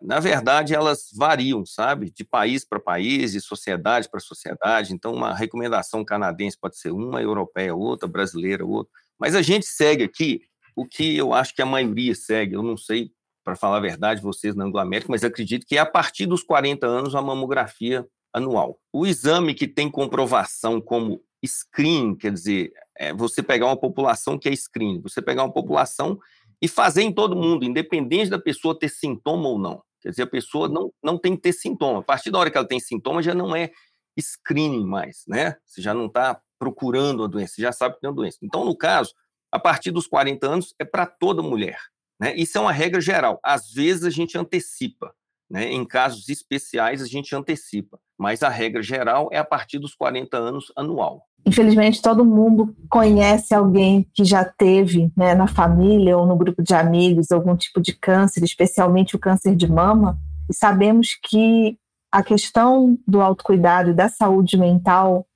na 0.00 0.20
verdade, 0.20 0.74
elas 0.74 1.08
variam, 1.16 1.64
sabe? 1.64 2.12
De 2.14 2.22
país 2.22 2.64
para 2.64 2.78
país, 2.78 3.32
de 3.32 3.40
sociedade 3.40 4.08
para 4.08 4.20
sociedade. 4.20 4.92
Então, 4.92 5.12
uma 5.12 5.34
recomendação 5.34 6.04
canadense 6.04 6.56
pode 6.60 6.78
ser 6.78 6.92
uma, 6.92 7.20
europeia 7.20 7.74
outra, 7.74 8.06
brasileira 8.06 8.64
outra. 8.64 8.92
Mas 9.18 9.34
a 9.34 9.42
gente 9.42 9.66
segue 9.66 10.04
aqui 10.04 10.42
o 10.76 10.86
que 10.86 11.16
eu 11.16 11.32
acho 11.32 11.54
que 11.54 11.62
a 11.62 11.66
maioria 11.66 12.14
segue. 12.14 12.54
Eu 12.54 12.62
não 12.62 12.76
sei 12.76 13.10
para 13.50 13.56
falar 13.56 13.78
a 13.78 13.80
verdade, 13.80 14.22
vocês 14.22 14.54
na 14.54 14.64
Anglo-América, 14.64 15.10
mas 15.10 15.24
acredito 15.24 15.66
que 15.66 15.76
é 15.76 15.80
a 15.80 15.86
partir 15.86 16.24
dos 16.24 16.40
40 16.40 16.86
anos 16.86 17.16
a 17.16 17.20
mamografia 17.20 18.06
anual. 18.32 18.78
O 18.92 19.04
exame 19.04 19.54
que 19.54 19.66
tem 19.66 19.90
comprovação 19.90 20.80
como 20.80 21.20
screen, 21.44 22.14
quer 22.14 22.32
dizer, 22.32 22.72
é 22.96 23.12
você 23.12 23.42
pegar 23.42 23.66
uma 23.66 23.76
população 23.76 24.38
que 24.38 24.48
é 24.48 24.54
screen, 24.54 25.00
você 25.00 25.20
pegar 25.20 25.42
uma 25.42 25.52
população 25.52 26.20
e 26.62 26.68
fazer 26.68 27.02
em 27.02 27.12
todo 27.12 27.34
mundo, 27.34 27.64
independente 27.64 28.30
da 28.30 28.38
pessoa 28.38 28.78
ter 28.78 28.88
sintoma 28.88 29.48
ou 29.48 29.58
não. 29.58 29.82
Quer 30.00 30.10
dizer, 30.10 30.22
a 30.22 30.28
pessoa 30.28 30.68
não, 30.68 30.92
não 31.02 31.18
tem 31.18 31.34
que 31.34 31.42
ter 31.42 31.52
sintoma. 31.52 31.98
A 31.98 32.04
partir 32.04 32.30
da 32.30 32.38
hora 32.38 32.52
que 32.52 32.56
ela 32.56 32.68
tem 32.68 32.78
sintoma, 32.78 33.20
já 33.20 33.34
não 33.34 33.56
é 33.56 33.72
screening 34.16 34.86
mais, 34.86 35.24
né? 35.26 35.56
Você 35.66 35.82
já 35.82 35.92
não 35.92 36.06
está 36.06 36.40
procurando 36.56 37.24
a 37.24 37.26
doença, 37.26 37.54
você 37.54 37.62
já 37.62 37.72
sabe 37.72 37.96
que 37.96 38.02
tem 38.02 38.10
a 38.10 38.12
doença. 38.12 38.38
Então, 38.42 38.64
no 38.64 38.76
caso, 38.76 39.12
a 39.50 39.58
partir 39.58 39.90
dos 39.90 40.06
40 40.06 40.46
anos, 40.46 40.74
é 40.78 40.84
para 40.84 41.04
toda 41.04 41.42
mulher. 41.42 41.80
Né? 42.20 42.34
Isso 42.36 42.58
é 42.58 42.60
uma 42.60 42.72
regra 42.72 43.00
geral. 43.00 43.40
Às 43.42 43.72
vezes 43.72 44.04
a 44.04 44.10
gente 44.10 44.36
antecipa, 44.36 45.12
né? 45.50 45.72
em 45.72 45.84
casos 45.84 46.28
especiais 46.28 47.00
a 47.02 47.06
gente 47.06 47.34
antecipa, 47.34 47.98
mas 48.18 48.42
a 48.42 48.48
regra 48.48 48.82
geral 48.82 49.28
é 49.32 49.38
a 49.38 49.44
partir 49.44 49.78
dos 49.78 49.94
40 49.94 50.36
anos 50.36 50.70
anual. 50.76 51.26
Infelizmente, 51.46 52.02
todo 52.02 52.22
mundo 52.22 52.76
conhece 52.90 53.54
alguém 53.54 54.06
que 54.12 54.24
já 54.24 54.44
teve 54.44 55.10
né, 55.16 55.34
na 55.34 55.46
família 55.46 56.18
ou 56.18 56.26
no 56.26 56.36
grupo 56.36 56.62
de 56.62 56.74
amigos 56.74 57.32
algum 57.32 57.56
tipo 57.56 57.80
de 57.80 57.94
câncer, 57.94 58.44
especialmente 58.44 59.16
o 59.16 59.18
câncer 59.18 59.56
de 59.56 59.66
mama, 59.66 60.18
e 60.50 60.54
sabemos 60.54 61.18
que 61.22 61.78
a 62.12 62.22
questão 62.22 62.98
do 63.06 63.22
autocuidado 63.22 63.90
e 63.90 63.94
da 63.94 64.10
saúde 64.10 64.58
mental 64.58 65.26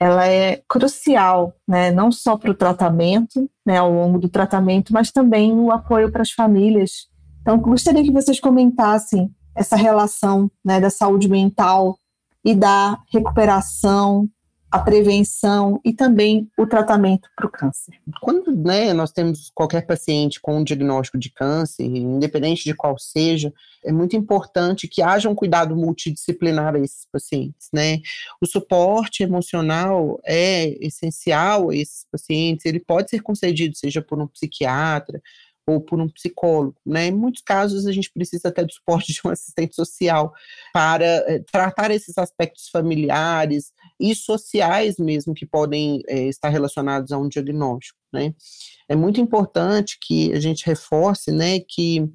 ela 0.00 0.26
é 0.26 0.62
crucial, 0.68 1.54
né, 1.66 1.90
não 1.90 2.12
só 2.12 2.36
para 2.36 2.50
o 2.50 2.54
tratamento, 2.54 3.50
né, 3.66 3.78
ao 3.78 3.92
longo 3.92 4.18
do 4.18 4.28
tratamento, 4.28 4.92
mas 4.92 5.10
também 5.10 5.52
o 5.52 5.72
apoio 5.72 6.10
para 6.12 6.22
as 6.22 6.30
famílias. 6.30 7.08
Então, 7.42 7.58
gostaria 7.58 8.02
que 8.02 8.12
vocês 8.12 8.38
comentassem 8.38 9.30
essa 9.54 9.74
relação 9.74 10.50
né, 10.64 10.80
da 10.80 10.90
saúde 10.90 11.28
mental 11.28 11.98
e 12.44 12.54
da 12.54 12.98
recuperação 13.12 14.28
a 14.70 14.78
prevenção 14.78 15.80
e 15.82 15.94
também 15.94 16.50
o 16.56 16.66
tratamento 16.66 17.28
para 17.34 17.46
o 17.46 17.50
câncer. 17.50 17.94
Quando 18.20 18.52
né, 18.54 18.92
nós 18.92 19.10
temos 19.10 19.50
qualquer 19.54 19.86
paciente 19.86 20.40
com 20.40 20.58
um 20.58 20.64
diagnóstico 20.64 21.18
de 21.18 21.30
câncer, 21.30 21.84
independente 21.84 22.64
de 22.64 22.74
qual 22.74 22.98
seja, 22.98 23.52
é 23.82 23.90
muito 23.90 24.14
importante 24.14 24.86
que 24.86 25.00
haja 25.00 25.28
um 25.28 25.34
cuidado 25.34 25.74
multidisciplinar 25.74 26.74
a 26.74 26.78
esses 26.80 27.06
pacientes. 27.10 27.68
Né? 27.72 28.00
O 28.40 28.46
suporte 28.46 29.22
emocional 29.22 30.20
é 30.24 30.68
essencial 30.84 31.70
a 31.70 31.76
esses 31.76 32.04
pacientes, 32.10 32.66
ele 32.66 32.80
pode 32.80 33.08
ser 33.08 33.22
concedido, 33.22 33.76
seja 33.76 34.02
por 34.02 34.20
um 34.20 34.26
psiquiatra, 34.26 35.22
ou 35.68 35.80
por 35.82 36.00
um 36.00 36.08
psicólogo. 36.08 36.76
Né? 36.84 37.08
Em 37.08 37.12
muitos 37.12 37.42
casos, 37.42 37.86
a 37.86 37.92
gente 37.92 38.10
precisa 38.10 38.48
até 38.48 38.64
do 38.64 38.72
suporte 38.72 39.12
de 39.12 39.20
um 39.24 39.30
assistente 39.30 39.76
social 39.76 40.32
para 40.72 41.04
é, 41.04 41.40
tratar 41.40 41.90
esses 41.90 42.16
aspectos 42.16 42.70
familiares 42.70 43.70
e 43.98 44.14
sociais 44.14 44.96
mesmo 44.98 45.34
que 45.34 45.46
podem 45.46 46.02
é, 46.06 46.24
estar 46.28 46.48
relacionados 46.48 47.12
a 47.12 47.18
um 47.18 47.28
diagnóstico. 47.28 47.98
Né? 48.12 48.34
É 48.88 48.96
muito 48.96 49.20
importante 49.20 49.98
que 50.00 50.32
a 50.32 50.40
gente 50.40 50.66
reforce 50.66 51.30
né, 51.30 51.60
que 51.60 52.08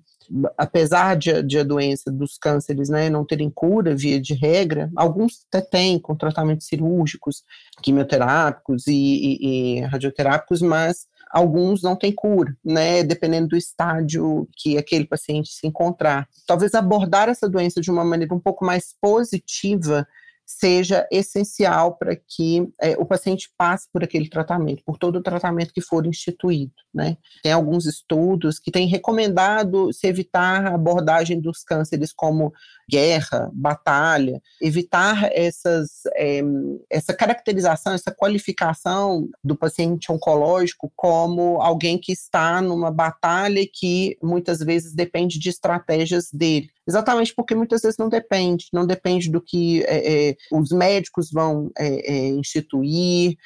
apesar 0.57 1.15
de, 1.15 1.43
de, 1.43 1.59
a 1.59 1.63
doença 1.63 2.11
dos 2.11 2.37
cânceres 2.37 2.89
né, 2.89 3.09
não 3.09 3.25
terem 3.25 3.49
cura 3.49 3.95
via 3.95 4.19
de 4.19 4.33
regra, 4.33 4.89
alguns 4.95 5.45
até 5.51 5.61
têm 5.61 5.99
com 5.99 6.15
tratamentos 6.15 6.67
cirúrgicos, 6.67 7.43
quimioterápicos 7.81 8.87
e, 8.87 8.93
e, 8.93 9.77
e 9.77 9.81
radioterápicos, 9.81 10.61
mas 10.61 11.07
alguns 11.29 11.81
não 11.81 11.95
têm 11.95 12.11
cura, 12.11 12.55
né, 12.63 13.03
dependendo 13.03 13.49
do 13.49 13.57
estágio 13.57 14.47
que 14.55 14.77
aquele 14.77 15.05
paciente 15.05 15.51
se 15.51 15.65
encontrar. 15.65 16.27
Talvez 16.45 16.73
abordar 16.73 17.27
essa 17.27 17.49
doença 17.49 17.81
de 17.81 17.89
uma 17.89 18.05
maneira 18.05 18.33
um 18.33 18.39
pouco 18.39 18.63
mais 18.63 18.93
positiva 19.01 20.07
seja 20.45 21.07
essencial 21.11 21.95
para 21.95 22.15
que 22.15 22.67
é, 22.81 22.95
o 22.97 23.05
paciente 23.05 23.49
passe 23.57 23.87
por 23.91 24.03
aquele 24.03 24.29
tratamento, 24.29 24.83
por 24.85 24.97
todo 24.97 25.17
o 25.17 25.23
tratamento 25.23 25.73
que 25.73 25.81
for 25.81 26.05
instituído. 26.05 26.73
Né? 26.93 27.17
Tem 27.41 27.51
alguns 27.51 27.85
estudos 27.85 28.59
que 28.59 28.71
têm 28.71 28.87
recomendado 28.87 29.91
se 29.91 30.07
evitar 30.07 30.65
a 30.65 30.75
abordagem 30.75 31.39
dos 31.39 31.63
cânceres 31.63 32.13
como 32.13 32.53
guerra, 32.89 33.49
batalha, 33.53 34.41
evitar 34.61 35.29
essas, 35.31 36.01
é, 36.15 36.41
essa 36.89 37.13
caracterização, 37.13 37.93
essa 37.93 38.11
qualificação 38.11 39.29
do 39.43 39.55
paciente 39.55 40.11
oncológico 40.11 40.91
como 40.95 41.61
alguém 41.61 41.97
que 41.97 42.11
está 42.11 42.61
numa 42.61 42.91
batalha 42.91 43.65
que 43.71 44.17
muitas 44.21 44.59
vezes 44.59 44.93
depende 44.93 45.39
de 45.39 45.49
estratégias 45.49 46.29
dele. 46.31 46.69
Exatamente 46.87 47.33
porque 47.33 47.55
muitas 47.55 47.81
vezes 47.81 47.97
não 47.97 48.09
depende, 48.09 48.67
não 48.73 48.85
depende 48.85 49.31
do 49.31 49.41
que 49.41 49.83
é, 49.83 50.29
é, 50.29 50.35
os 50.51 50.71
médicos 50.71 51.31
vão 51.31 51.71
é, 51.77 52.27
instituir, 52.29 53.37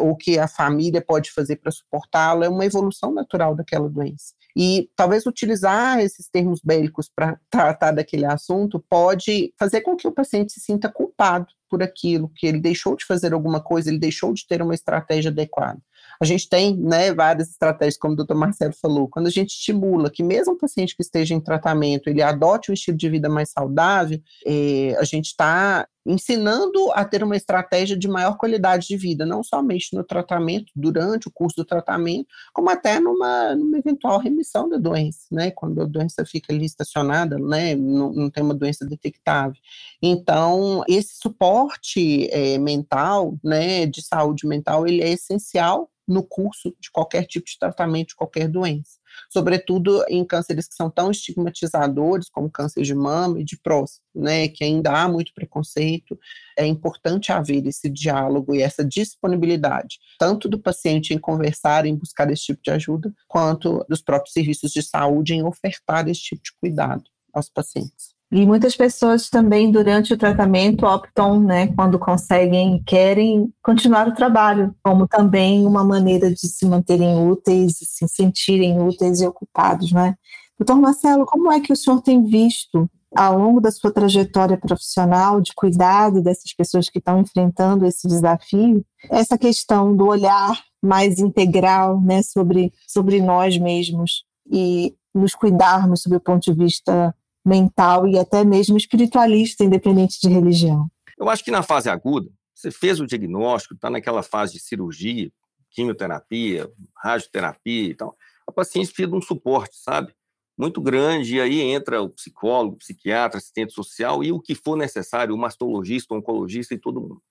ou 0.00 0.14
que 0.16 0.38
a 0.38 0.46
família 0.46 1.02
pode 1.02 1.32
fazer 1.32 1.56
para 1.56 1.72
suportá-lo, 1.72 2.44
é 2.44 2.48
uma 2.48 2.64
evolução 2.64 3.12
natural 3.12 3.56
daquela 3.56 3.88
doença. 3.88 4.32
E 4.56 4.88
talvez 4.94 5.26
utilizar 5.26 5.98
esses 5.98 6.28
termos 6.30 6.60
bélicos 6.62 7.10
para 7.14 7.38
tratar 7.50 7.90
daquele 7.90 8.24
assunto 8.24 8.84
pode 8.88 9.52
fazer 9.58 9.80
com 9.80 9.96
que 9.96 10.06
o 10.06 10.12
paciente 10.12 10.52
se 10.52 10.60
sinta 10.60 10.88
culpado 10.88 11.48
por 11.68 11.82
aquilo, 11.82 12.30
que 12.36 12.46
ele 12.46 12.60
deixou 12.60 12.94
de 12.96 13.04
fazer 13.04 13.32
alguma 13.32 13.60
coisa, 13.60 13.90
ele 13.90 13.98
deixou 13.98 14.32
de 14.32 14.46
ter 14.46 14.62
uma 14.62 14.74
estratégia 14.74 15.30
adequada. 15.30 15.80
A 16.20 16.24
gente 16.24 16.48
tem 16.48 16.76
né, 16.76 17.12
várias 17.12 17.50
estratégias, 17.50 17.96
como 17.96 18.14
o 18.14 18.16
doutor 18.16 18.36
Marcelo 18.36 18.74
falou, 18.80 19.08
quando 19.08 19.26
a 19.26 19.30
gente 19.30 19.50
estimula 19.50 20.10
que 20.10 20.22
mesmo 20.22 20.54
o 20.54 20.58
paciente 20.58 20.96
que 20.96 21.02
esteja 21.02 21.34
em 21.34 21.40
tratamento, 21.40 22.08
ele 22.08 22.22
adote 22.22 22.70
um 22.70 22.74
estilo 22.74 22.96
de 22.96 23.08
vida 23.08 23.28
mais 23.28 23.50
saudável, 23.50 24.20
eh, 24.46 24.96
a 24.98 25.04
gente 25.04 25.26
está 25.26 25.86
ensinando 26.06 26.90
a 26.92 27.04
ter 27.04 27.22
uma 27.22 27.36
estratégia 27.36 27.96
de 27.96 28.06
maior 28.06 28.36
qualidade 28.36 28.86
de 28.86 28.96
vida, 28.96 29.24
não 29.24 29.42
somente 29.42 29.94
no 29.94 30.04
tratamento, 30.04 30.70
durante 30.76 31.28
o 31.28 31.30
curso 31.30 31.56
do 31.56 31.64
tratamento, 31.64 32.26
como 32.52 32.68
até 32.68 33.00
numa, 33.00 33.54
numa 33.54 33.78
eventual 33.78 34.18
remissão 34.18 34.68
da 34.68 34.76
doença, 34.76 35.20
né, 35.32 35.50
quando 35.50 35.80
a 35.80 35.86
doença 35.86 36.24
fica 36.26 36.52
ali 36.52 36.66
estacionada, 36.66 37.38
né, 37.38 37.74
não, 37.74 38.12
não 38.12 38.30
tem 38.30 38.42
uma 38.42 38.54
doença 38.54 38.84
detectável. 38.84 39.56
Então, 40.02 40.84
esse 40.86 41.16
suporte 41.16 42.28
é, 42.30 42.58
mental, 42.58 43.38
né, 43.42 43.86
de 43.86 44.02
saúde 44.02 44.46
mental, 44.46 44.86
ele 44.86 45.02
é 45.02 45.08
essencial 45.10 45.90
no 46.06 46.22
curso 46.22 46.74
de 46.80 46.90
qualquer 46.90 47.26
tipo 47.26 47.46
de 47.46 47.58
tratamento 47.58 48.08
de 48.08 48.16
qualquer 48.16 48.48
doença 48.48 49.04
sobretudo 49.30 50.04
em 50.08 50.24
cânceres 50.24 50.66
que 50.68 50.74
são 50.74 50.90
tão 50.90 51.10
estigmatizadores 51.10 52.28
como 52.28 52.50
câncer 52.50 52.82
de 52.82 52.94
mama 52.94 53.40
e 53.40 53.44
de 53.44 53.56
próstata, 53.58 54.04
né, 54.14 54.48
que 54.48 54.64
ainda 54.64 54.92
há 54.92 55.08
muito 55.08 55.32
preconceito, 55.34 56.18
é 56.56 56.66
importante 56.66 57.32
haver 57.32 57.66
esse 57.66 57.88
diálogo 57.88 58.54
e 58.54 58.62
essa 58.62 58.84
disponibilidade, 58.84 59.98
tanto 60.18 60.48
do 60.48 60.58
paciente 60.58 61.12
em 61.12 61.18
conversar, 61.18 61.86
em 61.86 61.94
buscar 61.94 62.30
esse 62.30 62.44
tipo 62.44 62.62
de 62.62 62.70
ajuda, 62.70 63.12
quanto 63.28 63.84
dos 63.88 64.02
próprios 64.02 64.32
serviços 64.32 64.72
de 64.72 64.82
saúde 64.82 65.34
em 65.34 65.44
ofertar 65.44 66.08
esse 66.08 66.20
tipo 66.20 66.42
de 66.42 66.52
cuidado 66.60 67.04
aos 67.32 67.48
pacientes. 67.48 68.13
E 68.32 68.44
muitas 68.44 68.74
pessoas 68.74 69.28
também, 69.28 69.70
durante 69.70 70.12
o 70.12 70.18
tratamento, 70.18 70.84
optam, 70.86 71.40
né, 71.40 71.68
quando 71.68 71.98
conseguem, 71.98 72.82
querem 72.84 73.52
continuar 73.62 74.08
o 74.08 74.14
trabalho, 74.14 74.74
como 74.82 75.06
também 75.06 75.64
uma 75.66 75.84
maneira 75.84 76.30
de 76.30 76.48
se 76.48 76.66
manterem 76.66 77.28
úteis, 77.28 77.76
se 77.80 78.08
sentirem 78.08 78.80
úteis 78.80 79.20
e 79.20 79.26
ocupados, 79.26 79.92
né? 79.92 80.16
Doutor 80.58 80.80
Marcelo, 80.80 81.26
como 81.26 81.52
é 81.52 81.60
que 81.60 81.72
o 81.72 81.76
senhor 81.76 82.00
tem 82.00 82.24
visto 82.24 82.88
ao 83.14 83.38
longo 83.38 83.60
da 83.60 83.70
sua 83.70 83.92
trajetória 83.92 84.56
profissional 84.56 85.40
de 85.40 85.52
cuidado 85.54 86.20
dessas 86.20 86.52
pessoas 86.52 86.88
que 86.88 86.98
estão 86.98 87.20
enfrentando 87.20 87.86
esse 87.86 88.08
desafio, 88.08 88.84
essa 89.10 89.38
questão 89.38 89.94
do 89.94 90.06
olhar 90.06 90.60
mais 90.82 91.18
integral, 91.18 92.00
né, 92.00 92.22
sobre, 92.22 92.72
sobre 92.86 93.20
nós 93.22 93.56
mesmos 93.56 94.24
e 94.50 94.94
nos 95.14 95.34
cuidarmos 95.34 96.02
sob 96.02 96.16
o 96.16 96.20
ponto 96.20 96.42
de 96.42 96.52
vista 96.52 97.14
mental 97.44 98.08
e 98.08 98.18
até 98.18 98.44
mesmo 98.44 98.76
espiritualista, 98.76 99.64
independente 99.64 100.20
de 100.20 100.28
religião. 100.28 100.88
Eu 101.18 101.28
acho 101.28 101.44
que 101.44 101.50
na 101.50 101.62
fase 101.62 101.88
aguda, 101.88 102.30
você 102.54 102.70
fez 102.70 103.00
o 103.00 103.06
diagnóstico, 103.06 103.74
está 103.74 103.90
naquela 103.90 104.22
fase 104.22 104.54
de 104.54 104.60
cirurgia, 104.60 105.30
quimioterapia, 105.70 106.70
radioterapia 106.96 107.90
e 107.90 107.94
tal, 107.94 108.16
a 108.46 108.52
paciente 108.52 108.88
precisa 108.88 109.08
de 109.08 109.16
um 109.16 109.22
suporte, 109.22 109.76
sabe? 109.76 110.14
Muito 110.56 110.80
grande, 110.80 111.36
e 111.36 111.40
aí 111.40 111.60
entra 111.60 112.00
o 112.00 112.08
psicólogo, 112.08 112.76
o 112.76 112.78
psiquiatra, 112.78 113.38
assistente 113.38 113.72
social 113.72 114.22
e 114.22 114.30
o 114.30 114.40
que 114.40 114.54
for 114.54 114.76
necessário, 114.76 115.34
o 115.34 115.38
mastologista, 115.38 116.14
o 116.14 116.18
oncologista 116.18 116.74
e 116.74 116.78
todo 116.78 117.00
mundo. 117.00 117.22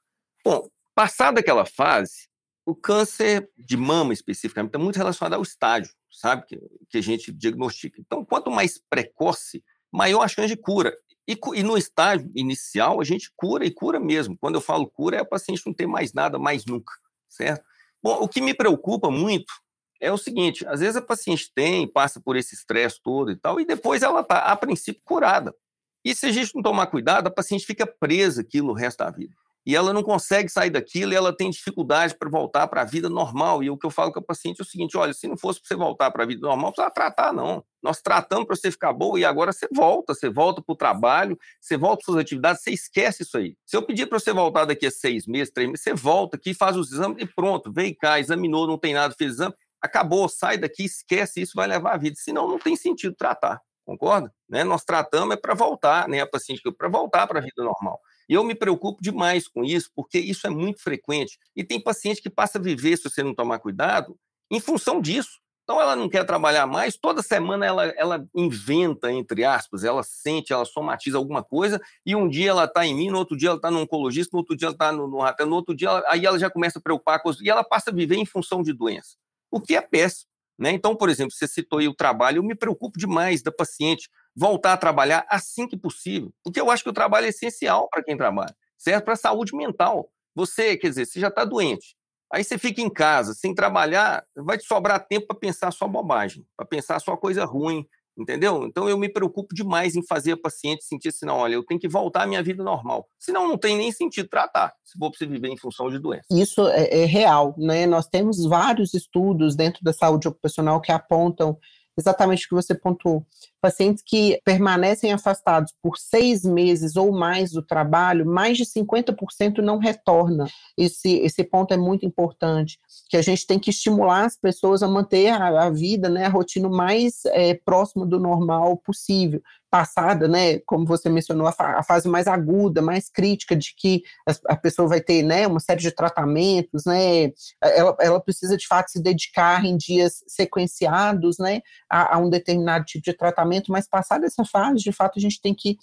Bom, 0.44 0.68
passada 0.94 1.40
aquela 1.40 1.66
fase, 1.66 2.28
o 2.66 2.76
câncer 2.76 3.50
de 3.58 3.78
mama 3.78 4.14
especificamente 4.14 4.70
está 4.70 4.80
muito 4.80 4.98
relacionado 4.98 5.34
ao 5.34 5.42
estágio, 5.42 5.94
sabe? 6.12 6.46
Que, 6.46 6.60
que 6.90 6.98
a 6.98 7.02
gente 7.02 7.32
diagnostica. 7.32 8.00
Então, 8.00 8.26
quanto 8.26 8.52
mais 8.52 8.78
precoce, 8.90 9.64
maior 9.94 10.28
chance 10.28 10.48
de 10.48 10.58
cura. 10.58 10.94
E, 11.28 11.38
e, 11.54 11.64
no 11.64 11.78
estágio 11.78 12.30
inicial, 12.36 13.00
a 13.00 13.04
gente 13.04 13.32
cura 13.36 13.66
e 13.66 13.72
cura 13.72 14.00
mesmo. 14.00 14.38
Quando 14.38 14.56
eu 14.56 14.62
falo 14.62 14.90
cura, 14.90 15.18
é 15.18 15.22
o 15.22 15.26
paciente 15.26 15.62
não 15.66 15.74
ter 15.74 15.88
mais 15.88 16.12
nada, 16.12 16.38
mais 16.38 16.66
nunca, 16.66 16.94
certo? 17.30 17.64
Bom, 18.02 18.18
o 18.22 18.28
que 18.28 18.42
me 18.42 18.54
preocupa 18.54 19.10
muito 19.10 19.54
é 20.02 20.12
o 20.12 20.18
seguinte: 20.18 20.68
às 20.68 20.82
vezes 20.82 20.98
a 20.98 21.02
paciente 21.02 21.50
tem, 21.56 21.88
passa 21.88 22.20
por 22.20 22.36
esse 22.36 22.56
estresse 22.56 23.00
todo 23.02 23.32
e 23.32 23.38
tal, 23.38 23.62
e 23.62 23.66
depois 23.66 24.02
ela 24.02 24.22
está, 24.22 24.40
a 24.40 24.56
princípio, 24.58 25.02
curada. 25.06 25.56
E 26.04 26.14
se 26.14 26.26
a 26.26 26.32
gente 26.32 26.54
não 26.54 26.62
tomar 26.62 26.88
cuidado, 26.88 27.28
a 27.28 27.32
paciente 27.32 27.66
fica 27.66 27.88
presa 27.88 28.42
aquilo 28.42 28.72
o 28.72 28.74
resto 28.74 28.98
da 28.98 29.10
vida 29.10 29.34
e 29.66 29.76
ela 29.76 29.94
não 29.94 30.04
consegue 30.04 30.50
sair 30.50 30.70
daquilo 30.70 31.14
e 31.14 31.16
ela 31.16 31.36
tem 31.36 31.50
dificuldade 31.50 32.16
para 32.18 32.30
voltar 32.30 32.68
para 32.68 32.82
a 32.82 32.86
vida 32.86 33.10
normal. 33.10 33.64
E 33.64 33.70
o 33.70 33.78
que 33.78 33.86
eu 33.86 33.92
falo 33.92 34.12
com 34.12 34.20
a 34.20 34.24
paciente 34.24 34.60
é 34.60 34.64
o 34.64 34.66
seguinte: 34.66 34.98
olha, 34.98 35.14
se 35.14 35.28
não 35.28 35.38
fosse 35.38 35.60
para 35.62 35.68
você 35.70 35.76
voltar 35.76 36.12
para 36.12 36.24
a 36.24 36.28
vida 36.28 36.42
normal, 36.42 36.66
não 36.68 36.74
precisa 36.74 36.94
tratar, 36.94 37.32
não. 37.32 37.64
Nós 37.82 38.02
tratamos 38.02 38.46
para 38.46 38.56
você 38.56 38.72
ficar 38.72 38.94
boa 38.94 39.20
e 39.20 39.26
agora 39.26 39.52
você 39.52 39.68
volta, 39.74 40.14
você 40.14 40.30
volta 40.30 40.62
para 40.62 40.74
o 40.74 40.76
trabalho, 40.76 41.38
você 41.60 41.78
volta 41.78 41.98
para 41.98 42.06
suas 42.06 42.18
atividades, 42.22 42.62
você 42.62 42.72
esquece 42.72 43.24
isso 43.24 43.38
aí. 43.38 43.56
Se 43.66 43.76
eu 43.76 43.84
pedir 43.84 44.08
para 44.08 44.20
você 44.20 44.32
voltar 44.34 44.66
daqui 44.66 44.86
a 44.86 44.92
seis 44.92 45.28
meses, 45.28 45.54
três 45.54 45.70
meses, 45.70 45.84
você 45.84 45.94
volta 45.94 46.38
aqui, 46.38 46.54
faz 46.54 46.76
os 46.76 46.92
exames 46.92 47.22
e 47.22 47.26
pronto, 47.26 47.72
vem 47.72 47.94
cá, 47.94 48.20
examinou, 48.20 48.68
não 48.68 48.78
tem 48.78 48.94
nada, 48.94 49.14
fez 49.18 49.34
exame, 49.34 49.54
acabou, 49.82 50.30
sai 50.30 50.58
daqui, 50.58 50.86
esquece 50.86 51.42
isso, 51.42 51.54
vai 51.56 51.68
levar 51.68 51.94
a 51.94 51.98
vida. 51.98 52.16
Senão 52.18 52.48
não 52.48 52.58
tem 52.58 52.76
sentido 52.76 53.16
tratar, 53.16 53.60
concorda? 53.86 54.34
Né? 54.50 54.64
Nós 54.64 54.84
tratamos 54.86 55.36
é 55.36 55.38
para 55.38 55.54
voltar, 55.54 56.08
né, 56.08 56.22
a 56.22 56.28
paciente 56.28 56.62
para 56.78 56.88
voltar 56.88 57.28
para 57.28 57.40
a 57.40 57.42
vida 57.42 57.64
normal. 57.64 58.00
E 58.28 58.34
eu 58.34 58.44
me 58.44 58.56
preocupo 58.56 59.02
demais 59.02 59.48
com 59.48 59.64
isso, 59.64 59.90
porque 59.96 60.20
isso 60.20 60.46
é 60.48 60.50
muito 60.50 60.82
frequente. 60.82 61.38
E 61.56 61.64
tem 61.64 61.80
paciente 61.80 62.22
que 62.22 62.30
passa 62.30 62.58
a 62.58 62.62
viver, 62.62 62.98
se 62.98 63.10
você 63.10 63.24
não 63.24 63.34
tomar 63.34 63.60
cuidado, 63.60 64.18
em 64.52 64.60
função 64.60 65.02
disso. 65.02 65.44
Então 65.64 65.80
ela 65.80 65.96
não 65.96 66.10
quer 66.10 66.26
trabalhar 66.26 66.68
mais, 66.68 66.98
toda 66.98 67.22
semana 67.22 67.66
ela, 67.66 67.86
ela 67.96 68.28
inventa, 68.36 69.10
entre 69.12 69.46
aspas, 69.46 69.86
ela 69.86 70.04
sente, 70.04 70.52
ela 70.52 70.66
somatiza 70.66 71.18
alguma 71.18 71.42
coisa, 71.42 71.80
e 72.06 72.14
um 72.16 72.28
dia 72.28 72.50
ela 72.50 72.66
está 72.66 72.86
em 72.86 72.94
mim, 72.94 73.10
no 73.10 73.18
outro 73.18 73.38
dia 73.38 73.48
ela 73.48 73.56
está 73.56 73.72
no 73.72 73.80
oncologista, 73.80 74.32
no 74.34 74.40
outro 74.40 74.58
dia 74.58 74.68
ela 74.68 74.74
está 74.74 74.92
no, 74.92 75.08
no 75.08 75.20
no 75.20 75.56
outro 75.56 75.74
dia 75.74 75.88
ela, 75.88 76.04
aí 76.08 76.26
ela 76.26 76.38
já 76.38 76.50
começa 76.50 76.80
a 76.80 76.82
preocupar 76.82 77.22
com 77.22 77.32
e 77.42 77.50
ela 77.50 77.64
passa 77.64 77.92
a 77.92 77.94
viver 77.94 78.18
em 78.18 78.26
função 78.26 78.62
de 78.62 78.74
doença, 78.74 79.16
o 79.50 79.62
que 79.62 79.74
é 79.74 79.82
péssimo. 79.82 80.33
Né? 80.58 80.72
Então, 80.72 80.96
por 80.96 81.10
exemplo, 81.10 81.34
você 81.34 81.48
citou 81.48 81.80
aí 81.80 81.88
o 81.88 81.96
trabalho, 81.96 82.38
eu 82.38 82.44
me 82.44 82.56
preocupo 82.56 83.00
demais 83.00 83.42
da 83.42 83.52
paciente 83.52 84.10
voltar 84.36 84.74
a 84.74 84.78
trabalhar 84.78 85.26
assim 85.30 85.68
que 85.68 85.78
possível, 85.78 86.32
porque 86.44 86.60
eu 86.60 86.70
acho 86.70 86.84
que 86.84 86.90
o 86.90 86.94
trabalho 86.94 87.26
é 87.26 87.30
essencial 87.30 87.88
para 87.90 88.04
quem 88.04 88.18
trabalha, 88.18 88.56
serve 88.78 89.02
para 89.04 89.14
a 89.14 89.18
saúde 89.18 89.56
mental. 89.56 90.10
Você, 90.36 90.78
quer 90.78 90.90
dizer, 90.90 91.06
você 91.06 91.20
já 91.20 91.28
está 91.28 91.46
doente, 91.46 91.96
aí 92.32 92.44
você 92.44 92.58
fica 92.58 92.82
em 92.82 92.90
casa 92.90 93.34
sem 93.34 93.54
trabalhar, 93.54 94.24
vai 94.36 94.58
te 94.58 94.66
sobrar 94.66 95.06
tempo 95.08 95.28
para 95.28 95.38
pensar 95.38 95.72
só 95.72 95.88
bobagem, 95.88 96.46
para 96.58 96.66
pensar 96.66 97.00
só 97.00 97.16
coisa 97.16 97.46
ruim, 97.46 97.86
entendeu? 98.18 98.66
Então 98.66 98.88
eu 98.88 98.98
me 98.98 99.10
preocupo 99.10 99.54
demais 99.54 99.96
em 99.96 100.06
fazer 100.06 100.34
a 100.34 100.38
paciente 100.38 100.84
sentir 100.84 101.10
assim, 101.10 101.26
não, 101.26 101.38
olha, 101.38 101.56
eu 101.56 101.64
tenho 101.64 101.80
que 101.80 101.88
voltar 101.88 102.24
à 102.24 102.28
minha 102.28 102.44
vida 102.44 102.64
normal. 102.64 103.08
Senão 103.20 103.48
não 103.48 103.58
tem 103.58 103.78
nem 103.78 103.92
sentido 103.92 104.30
tratar, 104.30 104.74
se 104.84 104.98
for 104.98 105.10
para 105.10 105.18
você 105.18 105.26
viver 105.26 105.50
em 105.50 105.58
função 105.58 105.90
de 105.90 106.00
doença. 106.00 106.28
Isso 106.32 106.68
é, 106.68 107.04
é 107.04 107.06
real, 107.06 107.56
né? 107.58 107.86
Nós 107.86 108.08
temos 108.08 108.46
vários 108.46 108.94
estudos 108.94 109.56
dentro 109.56 109.84
da 109.84 109.94
saúde 109.94 110.28
ocupacional 110.28 110.80
que 110.80 110.92
apontam 110.92 111.58
exatamente 111.98 112.46
o 112.46 112.50
que 112.50 112.56
você 112.56 112.76
pontuou. 112.76 113.26
Pacientes 113.64 114.04
que 114.06 114.42
permanecem 114.44 115.14
afastados 115.14 115.74
por 115.82 115.98
seis 115.98 116.44
meses 116.44 116.98
ou 116.98 117.14
mais 117.14 117.52
do 117.52 117.62
trabalho, 117.62 118.26
mais 118.26 118.58
de 118.58 118.66
50% 118.66 119.60
não 119.60 119.78
retorna. 119.78 120.48
Esse, 120.78 121.20
esse 121.20 121.46
ponto 121.46 121.74
é 121.74 121.78
muito 121.78 122.06
importante, 122.06 122.78
que 123.10 123.16
a 123.16 123.22
gente 123.22 123.48
tem 123.48 123.58
que 123.58 123.70
estimular 123.70 124.26
as 124.26 124.36
pessoas 124.36 124.84
a 124.84 124.88
manter 124.90 125.30
a, 125.30 125.64
a 125.64 125.70
vida, 125.70 126.10
né, 126.10 126.26
a 126.26 126.30
rotina 126.30 126.68
mais 126.68 127.22
é, 127.28 127.54
próximo 127.54 128.06
do 128.06 128.20
normal 128.20 128.76
possível 128.76 129.42
passada, 129.74 130.28
né, 130.28 130.60
como 130.68 130.86
você 130.86 131.10
mencionou, 131.10 131.48
a, 131.48 131.52
fa 131.52 131.80
a, 131.80 131.82
fase 131.82 132.08
mais 132.08 132.28
aguda, 132.28 132.80
mais 132.80 133.10
crítica, 133.10 133.56
de 133.56 133.74
que 133.76 134.04
a, 134.24 134.54
a, 134.54 134.56
pessoa 134.56 134.88
vai 134.88 135.02
ter, 135.02 135.24
né, 135.24 135.48
uma 135.48 135.60
série 135.60 135.82
de 135.82 135.90
tratamentos, 135.90 136.86
né, 136.86 137.34
ela, 137.60 137.98
ela 138.00 138.20
precisa 138.22 138.56
de 138.56 138.68
fato 138.68 138.92
se 138.92 139.02
dedicar 139.02 139.66
em 139.66 139.76
dias 139.76 140.24
sequenciados, 140.28 141.40
né, 141.40 141.62
a, 141.90 142.18
a 142.18 142.20
um 142.20 142.30
determinado 142.30 142.86
tipo 142.86 143.04
de 143.04 143.14
tratamento, 143.14 143.53
mas 143.70 143.88
passada 143.88 144.26
essa 144.26 144.46
fase, 144.46 144.84
de 144.84 144.92
fato, 144.92 145.18
a 145.18 145.22
gente 145.22 145.42
tem 145.42 145.54
que 145.54 145.78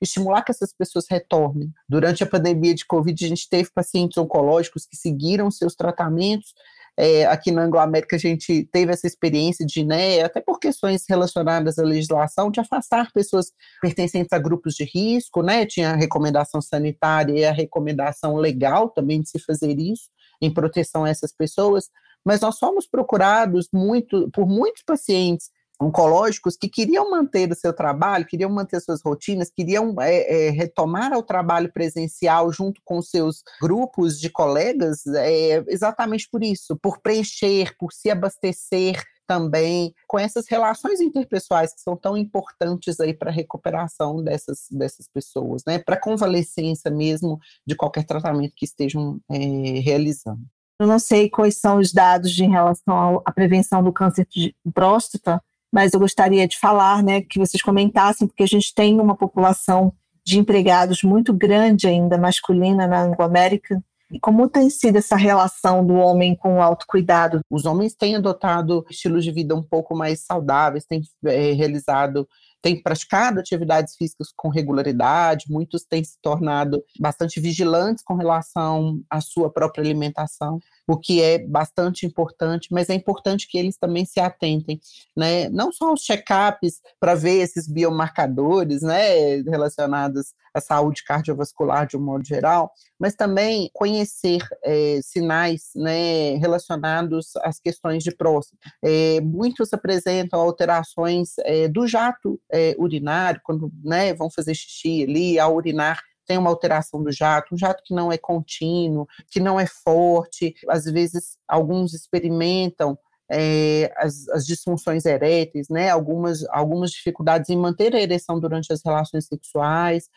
estimular 0.00 0.42
que 0.42 0.50
essas 0.50 0.72
pessoas 0.72 1.06
retornem. 1.08 1.72
Durante 1.88 2.22
a 2.22 2.26
pandemia 2.26 2.74
de 2.74 2.84
Covid, 2.84 3.24
a 3.24 3.28
gente 3.28 3.48
teve 3.48 3.70
pacientes 3.72 4.18
oncológicos 4.18 4.86
que 4.86 4.96
seguiram 4.96 5.50
seus 5.50 5.74
tratamentos, 5.74 6.52
é, 6.96 7.24
aqui 7.24 7.50
na 7.50 7.62
Anglo-América 7.62 8.16
a 8.16 8.18
gente 8.18 8.68
teve 8.70 8.92
essa 8.92 9.06
experiência 9.06 9.64
de, 9.64 9.82
né, 9.82 10.22
até 10.22 10.40
por 10.40 10.58
questões 10.58 11.04
relacionadas 11.08 11.78
à 11.78 11.82
legislação, 11.82 12.50
de 12.50 12.60
afastar 12.60 13.10
pessoas 13.12 13.50
pertencentes 13.80 14.32
a 14.32 14.38
grupos 14.38 14.74
de 14.74 14.84
risco, 14.84 15.42
né, 15.42 15.64
tinha 15.64 15.90
a 15.90 15.96
recomendação 15.96 16.60
sanitária 16.60 17.32
e 17.32 17.44
a 17.44 17.52
recomendação 17.52 18.36
legal 18.36 18.90
também 18.90 19.22
de 19.22 19.30
se 19.30 19.38
fazer 19.38 19.78
isso, 19.78 20.10
em 20.40 20.52
proteção 20.52 21.04
a 21.04 21.08
essas 21.08 21.32
pessoas, 21.32 21.88
mas 22.24 22.40
nós 22.40 22.58
fomos 22.58 22.86
procurados 22.86 23.68
muito 23.72 24.30
por 24.30 24.46
muitos 24.46 24.82
pacientes 24.82 25.50
oncológicos 25.82 26.56
que 26.56 26.68
queriam 26.68 27.10
manter 27.10 27.50
o 27.50 27.54
seu 27.54 27.72
trabalho, 27.72 28.26
queriam 28.26 28.50
manter 28.50 28.80
suas 28.80 29.02
rotinas, 29.02 29.50
queriam 29.50 29.94
é, 30.00 30.46
é, 30.46 30.50
retomar 30.50 31.12
o 31.12 31.22
trabalho 31.22 31.72
presencial 31.72 32.52
junto 32.52 32.80
com 32.84 33.02
seus 33.02 33.42
grupos 33.60 34.18
de 34.20 34.30
colegas, 34.30 35.06
é, 35.06 35.62
exatamente 35.68 36.28
por 36.30 36.42
isso, 36.42 36.76
por 36.76 37.00
preencher, 37.00 37.76
por 37.78 37.92
se 37.92 38.10
abastecer 38.10 39.02
também 39.26 39.94
com 40.06 40.18
essas 40.18 40.46
relações 40.48 41.00
interpessoais 41.00 41.72
que 41.72 41.80
são 41.80 41.96
tão 41.96 42.16
importantes 42.16 43.00
aí 43.00 43.14
para 43.14 43.30
a 43.30 43.34
recuperação 43.34 44.22
dessas, 44.22 44.66
dessas 44.70 45.08
pessoas, 45.08 45.62
né? 45.66 45.78
Para 45.78 45.96
convalescência 45.96 46.90
mesmo 46.90 47.40
de 47.66 47.74
qualquer 47.74 48.04
tratamento 48.04 48.54
que 48.54 48.64
estejam 48.64 49.20
é, 49.30 49.38
realizando. 49.80 50.42
Eu 50.78 50.86
não 50.86 50.98
sei 50.98 51.30
quais 51.30 51.58
são 51.58 51.78
os 51.78 51.92
dados 51.92 52.36
em 52.38 52.50
relação 52.50 53.22
à 53.24 53.32
prevenção 53.32 53.82
do 53.82 53.92
câncer 53.92 54.26
de 54.28 54.54
próstata, 54.74 55.40
mas 55.72 55.94
eu 55.94 56.00
gostaria 56.00 56.46
de 56.46 56.58
falar, 56.58 57.02
né, 57.02 57.22
que 57.22 57.38
vocês 57.38 57.62
comentassem, 57.62 58.26
porque 58.26 58.42
a 58.42 58.48
gente 58.48 58.74
tem 58.74 59.00
uma 59.00 59.16
população 59.16 59.92
de 60.24 60.38
empregados 60.38 61.02
muito 61.02 61.32
grande 61.32 61.86
ainda 61.86 62.18
masculina 62.18 62.86
na 62.86 63.02
Anglo-América. 63.02 63.82
Como 64.20 64.48
tem 64.48 64.68
sido 64.68 64.98
essa 64.98 65.16
relação 65.16 65.84
do 65.84 65.94
homem 65.94 66.36
com 66.36 66.56
o 66.56 66.62
autocuidado? 66.62 67.40
Os 67.50 67.64
homens 67.64 67.94
têm 67.94 68.14
adotado 68.14 68.84
estilos 68.90 69.24
de 69.24 69.32
vida 69.32 69.56
um 69.56 69.62
pouco 69.62 69.96
mais 69.96 70.20
saudáveis, 70.20 70.84
têm 70.84 71.00
é, 71.24 71.52
realizado 71.52 72.28
têm 72.62 72.80
praticado 72.80 73.40
atividades 73.40 73.96
físicas 73.96 74.28
com 74.34 74.48
regularidade, 74.48 75.46
muitos 75.50 75.84
têm 75.84 76.02
se 76.04 76.16
tornado 76.22 76.82
bastante 76.98 77.40
vigilantes 77.40 78.04
com 78.04 78.14
relação 78.14 79.00
à 79.10 79.20
sua 79.20 79.50
própria 79.50 79.82
alimentação, 79.82 80.60
o 80.86 80.98
que 80.98 81.22
é 81.22 81.38
bastante 81.38 82.04
importante, 82.04 82.68
mas 82.70 82.90
é 82.90 82.94
importante 82.94 83.46
que 83.48 83.58
eles 83.58 83.76
também 83.78 84.04
se 84.04 84.20
atentem, 84.20 84.80
né? 85.16 85.48
Não 85.48 85.72
só 85.72 85.88
aos 85.90 86.02
check-ups 86.02 86.80
para 86.98 87.14
ver 87.14 87.40
esses 87.40 87.68
biomarcadores, 87.68 88.82
né, 88.82 89.36
relacionados 89.42 90.34
à 90.52 90.60
saúde 90.60 91.02
cardiovascular 91.04 91.86
de 91.86 91.96
um 91.96 92.00
modo 92.00 92.24
geral, 92.24 92.70
mas 92.98 93.14
também 93.14 93.70
conhecer 93.72 94.40
é, 94.64 95.00
sinais, 95.02 95.70
né, 95.74 96.36
relacionados 96.36 97.30
às 97.42 97.58
questões 97.58 98.02
de 98.02 98.14
próstata. 98.14 98.58
É, 98.82 99.20
muitos 99.20 99.72
apresentam 99.72 100.40
alterações 100.40 101.30
é, 101.40 101.68
do 101.68 101.86
jato 101.86 102.38
urinário, 102.78 103.40
quando 103.44 103.72
né, 103.82 104.12
vão 104.14 104.30
fazer 104.30 104.54
xixi 104.54 105.04
ali, 105.04 105.38
ao 105.38 105.54
urinar 105.54 106.00
tem 106.26 106.38
uma 106.38 106.50
alteração 106.50 107.02
do 107.02 107.10
jato, 107.10 107.54
um 107.54 107.58
jato 107.58 107.82
que 107.84 107.94
não 107.94 108.12
é 108.12 108.18
contínuo, 108.18 109.06
que 109.30 109.40
não 109.40 109.58
é 109.58 109.66
forte, 109.66 110.54
às 110.68 110.84
vezes 110.84 111.36
alguns 111.48 111.94
experimentam 111.94 112.98
é, 113.30 113.92
as, 113.96 114.28
as, 114.28 114.46
disfunções 114.46 115.06
eréteis, 115.06 115.68
né, 115.70 115.88
algumas, 115.88 116.44
algumas 116.50 116.90
dificuldades 116.90 117.48
em 117.48 117.56
manter 117.56 117.94
a 117.94 118.00
ereção 118.00 118.38
durante 118.38 118.72
as 118.72 118.82
relações 118.84 119.26
sexuais, 119.26 120.08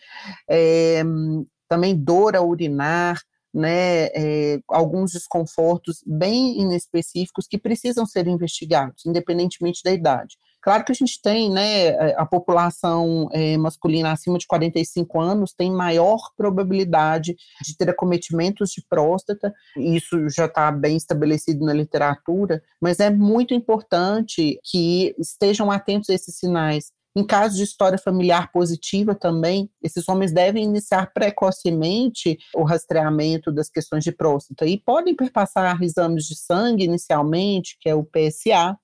é, 0.49 1.01
também 1.69 1.95
dor 1.95 2.35
a 2.35 2.41
urinar, 2.41 3.21
né, 3.53 4.07
é, 4.07 4.59
alguns 4.67 5.13
desconfortos 5.13 6.03
bem 6.05 6.59
inespecíficos 6.59 7.47
que 7.47 7.57
precisam 7.57 8.05
ser 8.05 8.27
investigados, 8.27 9.05
independentemente 9.05 9.81
da 9.81 9.93
idade. 9.93 10.37
Claro 10.65 10.83
que 10.83 10.91
a 10.91 10.95
gente 10.95 11.21
tem, 11.21 11.47
né, 11.51 11.91
a 12.15 12.25
população 12.25 13.29
é, 13.31 13.55
masculina 13.55 14.11
acima 14.11 14.39
de 14.39 14.47
45 14.47 15.21
anos 15.21 15.53
tem 15.53 15.71
maior 15.71 16.31
probabilidade 16.35 17.35
de 17.61 17.77
ter 17.77 17.87
acometimentos 17.87 18.71
de 18.71 18.83
próstata, 18.89 19.53
isso 19.77 20.27
já 20.27 20.45
está 20.45 20.71
bem 20.71 20.97
estabelecido 20.97 21.63
na 21.63 21.71
literatura, 21.71 22.63
mas 22.81 22.99
é 22.99 23.11
muito 23.11 23.53
importante 23.53 24.59
que 24.63 25.13
estejam 25.19 25.69
atentos 25.69 26.09
a 26.09 26.15
esses 26.15 26.35
sinais. 26.35 26.91
Em 27.15 27.23
caso 27.23 27.55
de 27.55 27.63
história 27.63 27.99
familiar 27.99 28.51
positiva 28.51 29.13
também, 29.13 29.69
esses 29.83 30.09
homens 30.09 30.33
devem 30.33 30.63
iniciar 30.63 31.13
precocemente 31.13 32.39
o 32.55 32.63
rastreamento 32.63 33.53
das 33.53 33.69
questões 33.69 34.03
de 34.03 34.11
próstata 34.11 34.65
e 34.65 34.77
podem 34.77 35.15
perpassar 35.15 35.81
exames 35.81 36.25
de 36.25 36.35
sangue 36.35 36.83
inicialmente, 36.83 37.77
que 37.79 37.87
é 37.87 37.95
o 37.95 38.03
PSA, 38.03 38.75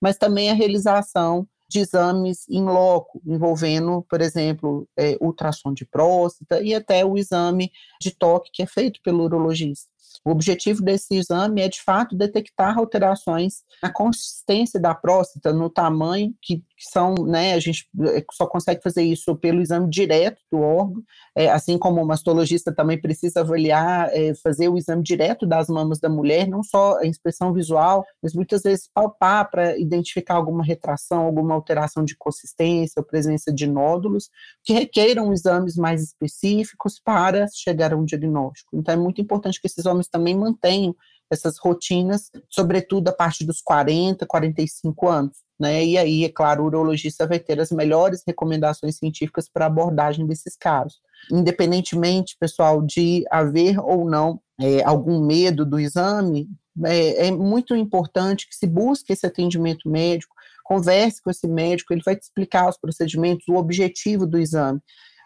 mas 0.00 0.16
também 0.16 0.50
a 0.50 0.54
realização 0.54 1.46
de 1.68 1.78
exames 1.78 2.48
em 2.48 2.64
loco, 2.64 3.22
envolvendo, 3.24 4.04
por 4.10 4.20
exemplo, 4.20 4.88
é, 4.96 5.16
ultrassom 5.20 5.72
de 5.72 5.86
próstata 5.86 6.60
e 6.60 6.74
até 6.74 7.04
o 7.04 7.16
exame 7.16 7.70
de 8.00 8.10
toque 8.10 8.50
que 8.52 8.62
é 8.62 8.66
feito 8.66 9.00
pelo 9.04 9.22
urologista. 9.22 9.88
O 10.24 10.30
objetivo 10.30 10.82
desse 10.82 11.14
exame 11.14 11.62
é, 11.62 11.68
de 11.68 11.80
fato, 11.80 12.16
detectar 12.16 12.76
alterações 12.76 13.62
na 13.82 13.90
consistência 13.92 14.80
da 14.80 14.94
próstata, 14.94 15.52
no 15.52 15.70
tamanho, 15.70 16.34
que, 16.42 16.62
que 16.80 16.90
são, 16.90 17.14
né, 17.26 17.52
a 17.52 17.60
gente 17.60 17.86
eh, 18.06 18.24
só 18.32 18.46
consegue 18.46 18.82
fazer 18.82 19.02
isso 19.02 19.36
pelo 19.36 19.60
exame 19.60 19.86
direto 19.90 20.40
do 20.50 20.60
órgão, 20.60 21.02
é, 21.36 21.50
assim 21.50 21.76
como 21.76 22.02
o 22.02 22.06
mastologista 22.06 22.74
também 22.74 22.98
precisa 22.98 23.40
avaliar, 23.40 24.08
é, 24.14 24.32
fazer 24.32 24.70
o 24.70 24.78
exame 24.78 25.02
direto 25.02 25.46
das 25.46 25.68
mamas 25.68 26.00
da 26.00 26.08
mulher, 26.08 26.48
não 26.48 26.62
só 26.62 26.96
a 26.96 27.06
inspeção 27.06 27.52
visual, 27.52 28.02
mas 28.22 28.32
muitas 28.32 28.62
vezes 28.62 28.88
palpar 28.94 29.50
para 29.50 29.76
identificar 29.78 30.36
alguma 30.36 30.64
retração, 30.64 31.26
alguma 31.26 31.52
alteração 31.52 32.02
de 32.02 32.16
consistência 32.16 32.98
ou 32.98 33.04
presença 33.04 33.52
de 33.52 33.66
nódulos, 33.66 34.30
que 34.64 34.72
requeiram 34.72 35.34
exames 35.34 35.76
mais 35.76 36.02
específicos 36.02 36.98
para 36.98 37.46
chegar 37.48 37.92
a 37.92 37.96
um 37.96 38.06
diagnóstico. 38.06 38.74
Então, 38.74 38.94
é 38.94 38.96
muito 38.96 39.20
importante 39.20 39.60
que 39.60 39.66
esses 39.66 39.84
homens 39.84 40.08
também 40.08 40.34
mantenham 40.34 40.96
essas 41.30 41.58
rotinas, 41.58 42.30
sobretudo 42.48 43.08
a 43.08 43.12
partir 43.12 43.44
dos 43.44 43.60
40, 43.60 44.26
45 44.26 45.08
anos. 45.08 45.49
Né? 45.60 45.84
E 45.84 45.98
aí, 45.98 46.24
é 46.24 46.28
claro, 46.30 46.62
o 46.62 46.66
urologista 46.66 47.26
vai 47.26 47.38
ter 47.38 47.60
as 47.60 47.70
melhores 47.70 48.22
recomendações 48.26 48.96
científicas 48.96 49.46
para 49.46 49.66
abordagem 49.66 50.26
desses 50.26 50.56
casos. 50.56 50.98
Independentemente, 51.30 52.34
pessoal, 52.40 52.80
de 52.80 53.24
haver 53.30 53.78
ou 53.78 54.08
não 54.08 54.40
é, 54.58 54.82
algum 54.82 55.24
medo 55.24 55.66
do 55.66 55.78
exame, 55.78 56.48
é, 56.84 57.26
é 57.26 57.30
muito 57.30 57.76
importante 57.76 58.48
que 58.48 58.56
se 58.56 58.66
busque 58.66 59.12
esse 59.12 59.26
atendimento 59.26 59.86
médico, 59.86 60.34
converse 60.64 61.20
com 61.20 61.30
esse 61.30 61.46
médico, 61.46 61.92
ele 61.92 62.02
vai 62.04 62.16
te 62.16 62.22
explicar 62.22 62.68
os 62.68 62.78
procedimentos, 62.78 63.46
o 63.48 63.56
objetivo 63.56 64.26
do 64.26 64.38
exame 64.38 64.80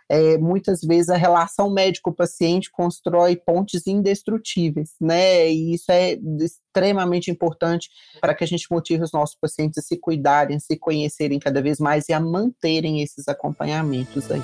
é, 0.09 0.37
muitas 0.39 0.81
vezes 0.81 1.09
a 1.09 1.17
relação 1.17 1.71
médico-paciente 1.71 2.71
constrói 2.71 3.37
pontes 3.37 3.87
indestrutíveis, 3.87 4.91
né? 5.01 5.51
E 5.51 5.75
isso 5.75 5.91
é 5.91 6.19
extremamente 6.41 7.31
importante 7.31 7.89
para 8.21 8.35
que 8.35 8.45
a 8.45 8.47
gente 8.47 8.67
motive 8.71 9.03
os 9.03 9.13
nossos 9.13 9.37
pacientes 9.37 9.79
a 9.79 9.83
se 9.83 9.97
cuidarem, 9.97 10.57
a 10.57 10.61
se 10.61 10.77
conhecerem 10.77 11.39
cada 11.39 11.63
vez 11.63 11.79
mais 11.79 12.09
e 12.09 12.13
a 12.13 12.21
manterem 12.21 13.03
esses 13.03 13.29
acompanhamentos 13.29 14.31
aí. 14.31 14.43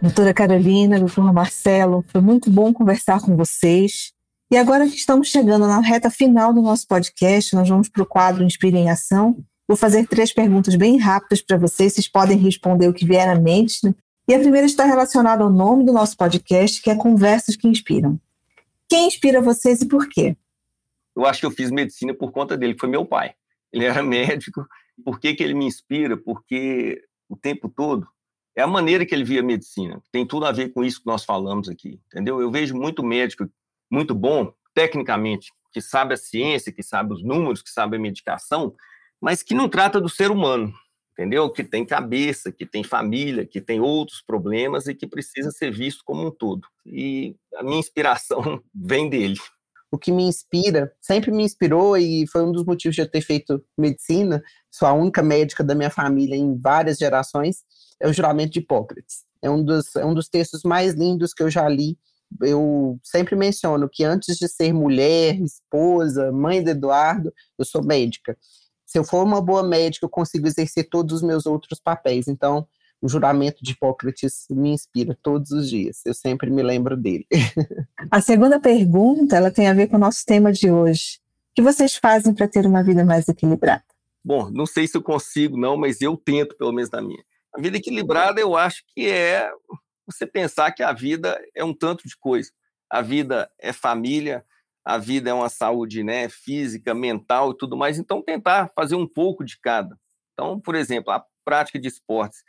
Doutora 0.00 0.32
Carolina, 0.32 1.00
doutor 1.00 1.32
Marcelo, 1.32 2.04
foi 2.08 2.20
muito 2.20 2.50
bom 2.50 2.72
conversar 2.72 3.20
com 3.20 3.36
vocês. 3.36 4.12
E 4.52 4.56
agora 4.56 4.86
que 4.86 4.94
estamos 4.94 5.28
chegando 5.28 5.66
na 5.66 5.80
reta 5.80 6.08
final 6.08 6.52
do 6.52 6.62
nosso 6.62 6.86
podcast, 6.86 7.54
nós 7.56 7.68
vamos 7.68 7.88
para 7.88 8.02
o 8.02 8.06
quadro 8.06 8.44
Inspire 8.44 8.76
em 8.76 8.88
Ação. 8.88 9.36
Vou 9.68 9.76
fazer 9.76 10.06
três 10.06 10.32
perguntas 10.32 10.76
bem 10.76 10.98
rápidas 10.98 11.42
para 11.42 11.56
vocês, 11.56 11.94
vocês 11.94 12.08
podem 12.08 12.38
responder 12.38 12.88
o 12.88 12.94
que 12.94 13.04
vier 13.04 13.28
à 13.28 13.34
mente. 13.34 13.84
Né? 13.84 13.94
E 14.28 14.34
a 14.34 14.38
primeira 14.38 14.66
está 14.66 14.84
relacionada 14.84 15.42
ao 15.42 15.50
nome 15.50 15.84
do 15.84 15.92
nosso 15.92 16.16
podcast, 16.16 16.80
que 16.80 16.90
é 16.90 16.94
Conversas 16.94 17.56
que 17.56 17.66
Inspiram. 17.66 18.20
Quem 18.88 19.08
inspira 19.08 19.42
vocês 19.42 19.82
e 19.82 19.88
por 19.88 20.08
quê? 20.08 20.36
Eu 21.14 21.26
acho 21.26 21.40
que 21.40 21.46
eu 21.46 21.50
fiz 21.50 21.70
medicina 21.70 22.14
por 22.14 22.30
conta 22.30 22.56
dele, 22.56 22.74
que 22.74 22.80
foi 22.80 22.88
meu 22.88 23.04
pai. 23.04 23.34
Ele 23.72 23.84
era 23.84 24.02
médico. 24.02 24.66
Por 25.04 25.18
que, 25.18 25.34
que 25.34 25.42
ele 25.42 25.54
me 25.54 25.64
inspira? 25.64 26.16
Porque 26.16 27.02
o 27.28 27.36
tempo 27.36 27.68
todo 27.68 28.06
é 28.54 28.62
a 28.62 28.66
maneira 28.66 29.04
que 29.04 29.14
ele 29.14 29.24
via 29.24 29.40
a 29.40 29.44
medicina. 29.44 30.00
Tem 30.12 30.26
tudo 30.26 30.46
a 30.46 30.52
ver 30.52 30.70
com 30.70 30.84
isso 30.84 31.00
que 31.00 31.06
nós 31.06 31.24
falamos 31.24 31.68
aqui, 31.68 32.00
entendeu? 32.06 32.40
Eu 32.40 32.50
vejo 32.50 32.74
muito 32.74 33.02
médico 33.02 33.48
muito 33.90 34.14
bom, 34.14 34.52
tecnicamente, 34.74 35.52
que 35.72 35.80
sabe 35.80 36.14
a 36.14 36.16
ciência, 36.16 36.72
que 36.72 36.82
sabe 36.82 37.12
os 37.12 37.22
números, 37.22 37.62
que 37.62 37.70
sabe 37.70 37.96
a 37.96 38.00
medicação, 38.00 38.74
mas 39.20 39.42
que 39.42 39.54
não 39.54 39.68
trata 39.68 40.00
do 40.00 40.08
ser 40.08 40.30
humano, 40.30 40.72
entendeu? 41.12 41.50
Que 41.50 41.64
tem 41.64 41.84
cabeça, 41.84 42.52
que 42.52 42.66
tem 42.66 42.84
família, 42.84 43.46
que 43.46 43.60
tem 43.60 43.80
outros 43.80 44.22
problemas 44.22 44.86
e 44.86 44.94
que 44.94 45.06
precisa 45.06 45.50
ser 45.50 45.72
visto 45.72 46.02
como 46.04 46.26
um 46.26 46.30
todo. 46.30 46.66
E 46.84 47.34
a 47.56 47.62
minha 47.62 47.78
inspiração 47.78 48.62
vem 48.74 49.08
dele. 49.08 49.36
O 49.90 49.98
que 49.98 50.12
me 50.12 50.24
inspira, 50.24 50.92
sempre 51.00 51.30
me 51.30 51.44
inspirou 51.44 51.96
e 51.96 52.26
foi 52.26 52.42
um 52.42 52.52
dos 52.52 52.64
motivos 52.64 52.94
de 52.94 53.02
eu 53.02 53.10
ter 53.10 53.20
feito 53.20 53.64
medicina, 53.78 54.42
sou 54.70 54.86
a 54.86 54.92
única 54.92 55.22
médica 55.22 55.62
da 55.62 55.74
minha 55.74 55.90
família 55.90 56.34
em 56.34 56.58
várias 56.58 56.98
gerações, 56.98 57.64
é 58.00 58.08
o 58.08 58.12
juramento 58.12 58.52
de 58.52 58.58
Hipócrates. 58.58 59.24
É 59.40 59.48
um 59.48 59.64
dos, 59.64 59.94
é 59.94 60.04
um 60.04 60.12
dos 60.12 60.28
textos 60.28 60.62
mais 60.64 60.94
lindos 60.94 61.32
que 61.32 61.42
eu 61.42 61.48
já 61.48 61.68
li 61.68 61.96
eu 62.42 62.98
sempre 63.02 63.36
menciono 63.36 63.88
que 63.88 64.04
antes 64.04 64.36
de 64.36 64.48
ser 64.48 64.72
mulher, 64.72 65.40
esposa, 65.40 66.32
mãe 66.32 66.62
de 66.62 66.70
Eduardo, 66.70 67.32
eu 67.58 67.64
sou 67.64 67.84
médica 67.84 68.36
se 68.96 69.00
eu 69.00 69.04
for 69.04 69.22
uma 69.22 69.42
boa 69.42 69.62
médica, 69.62 70.06
eu 70.06 70.08
consigo 70.08 70.46
exercer 70.46 70.88
todos 70.88 71.16
os 71.16 71.22
meus 71.22 71.44
outros 71.44 71.78
papéis. 71.78 72.28
Então, 72.28 72.66
o 72.98 73.06
juramento 73.10 73.62
de 73.62 73.72
Hipócrates 73.72 74.46
me 74.48 74.70
inspira 74.70 75.14
todos 75.22 75.50
os 75.50 75.68
dias. 75.68 76.00
Eu 76.06 76.14
sempre 76.14 76.48
me 76.48 76.62
lembro 76.62 76.96
dele. 76.96 77.26
A 78.10 78.22
segunda 78.22 78.58
pergunta, 78.58 79.36
ela 79.36 79.50
tem 79.50 79.68
a 79.68 79.74
ver 79.74 79.88
com 79.88 79.96
o 79.96 80.00
nosso 80.00 80.24
tema 80.24 80.50
de 80.50 80.70
hoje. 80.70 81.18
O 81.50 81.56
que 81.56 81.60
vocês 81.60 81.96
fazem 81.96 82.32
para 82.32 82.48
ter 82.48 82.64
uma 82.64 82.82
vida 82.82 83.04
mais 83.04 83.28
equilibrada? 83.28 83.84
Bom, 84.24 84.48
não 84.50 84.64
sei 84.64 84.88
se 84.88 84.96
eu 84.96 85.02
consigo 85.02 85.58
não, 85.58 85.76
mas 85.76 86.00
eu 86.00 86.16
tento 86.16 86.56
pelo 86.56 86.72
menos 86.72 86.90
na 86.90 87.02
minha. 87.02 87.22
A 87.54 87.60
vida 87.60 87.76
equilibrada 87.76 88.40
eu 88.40 88.56
acho 88.56 88.82
que 88.94 89.10
é 89.10 89.50
você 90.06 90.26
pensar 90.26 90.72
que 90.72 90.82
a 90.82 90.94
vida 90.94 91.38
é 91.54 91.62
um 91.62 91.74
tanto 91.74 92.08
de 92.08 92.16
coisa. 92.16 92.50
A 92.88 93.02
vida 93.02 93.50
é 93.58 93.74
família, 93.74 94.42
a 94.86 94.98
vida 94.98 95.30
é 95.30 95.34
uma 95.34 95.48
saúde 95.48 96.04
né, 96.04 96.28
física, 96.28 96.94
mental 96.94 97.50
e 97.50 97.56
tudo 97.56 97.76
mais, 97.76 97.98
então 97.98 98.22
tentar 98.22 98.68
fazer 98.68 98.94
um 98.94 99.06
pouco 99.06 99.44
de 99.44 99.58
cada. 99.58 99.98
Então, 100.32 100.60
por 100.60 100.76
exemplo, 100.76 101.12
a 101.12 101.24
prática 101.44 101.76
de 101.76 101.88
esportes 101.88 102.44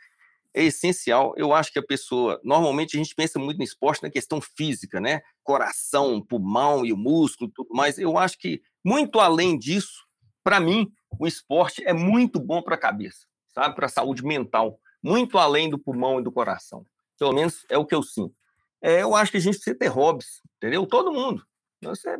é 0.54 0.62
essencial. 0.62 1.34
Eu 1.36 1.52
acho 1.52 1.72
que 1.72 1.80
a 1.80 1.82
pessoa, 1.82 2.40
normalmente 2.44 2.96
a 2.96 2.98
gente 2.98 3.12
pensa 3.12 3.40
muito 3.40 3.58
no 3.58 3.64
esporte 3.64 4.04
na 4.04 4.08
questão 4.08 4.40
física, 4.40 5.00
né? 5.00 5.20
coração, 5.42 6.22
pulmão 6.22 6.86
e 6.86 6.92
o 6.92 6.96
músculo, 6.96 7.50
tudo 7.52 7.74
mais. 7.74 7.98
Eu 7.98 8.16
acho 8.16 8.38
que 8.38 8.62
muito 8.84 9.18
além 9.18 9.58
disso, 9.58 10.06
para 10.44 10.60
mim, 10.60 10.92
o 11.18 11.26
esporte 11.26 11.82
é 11.84 11.92
muito 11.92 12.38
bom 12.38 12.62
para 12.62 12.76
a 12.76 12.78
cabeça, 12.78 13.26
sabe? 13.52 13.74
Para 13.74 13.86
a 13.86 13.90
saúde 13.90 14.24
mental, 14.24 14.78
muito 15.02 15.38
além 15.38 15.68
do 15.68 15.78
pulmão 15.78 16.20
e 16.20 16.22
do 16.22 16.30
coração. 16.30 16.86
Pelo 17.18 17.32
menos 17.32 17.64
é 17.68 17.76
o 17.76 17.84
que 17.84 17.96
eu 17.96 18.02
sinto. 18.02 18.36
É, 18.80 19.02
eu 19.02 19.16
acho 19.16 19.32
que 19.32 19.38
a 19.38 19.40
gente 19.40 19.54
precisa 19.54 19.76
ter 19.76 19.88
hobbies, 19.88 20.40
entendeu? 20.56 20.86
Todo 20.86 21.12
mundo. 21.12 21.42
Você, 21.82 22.18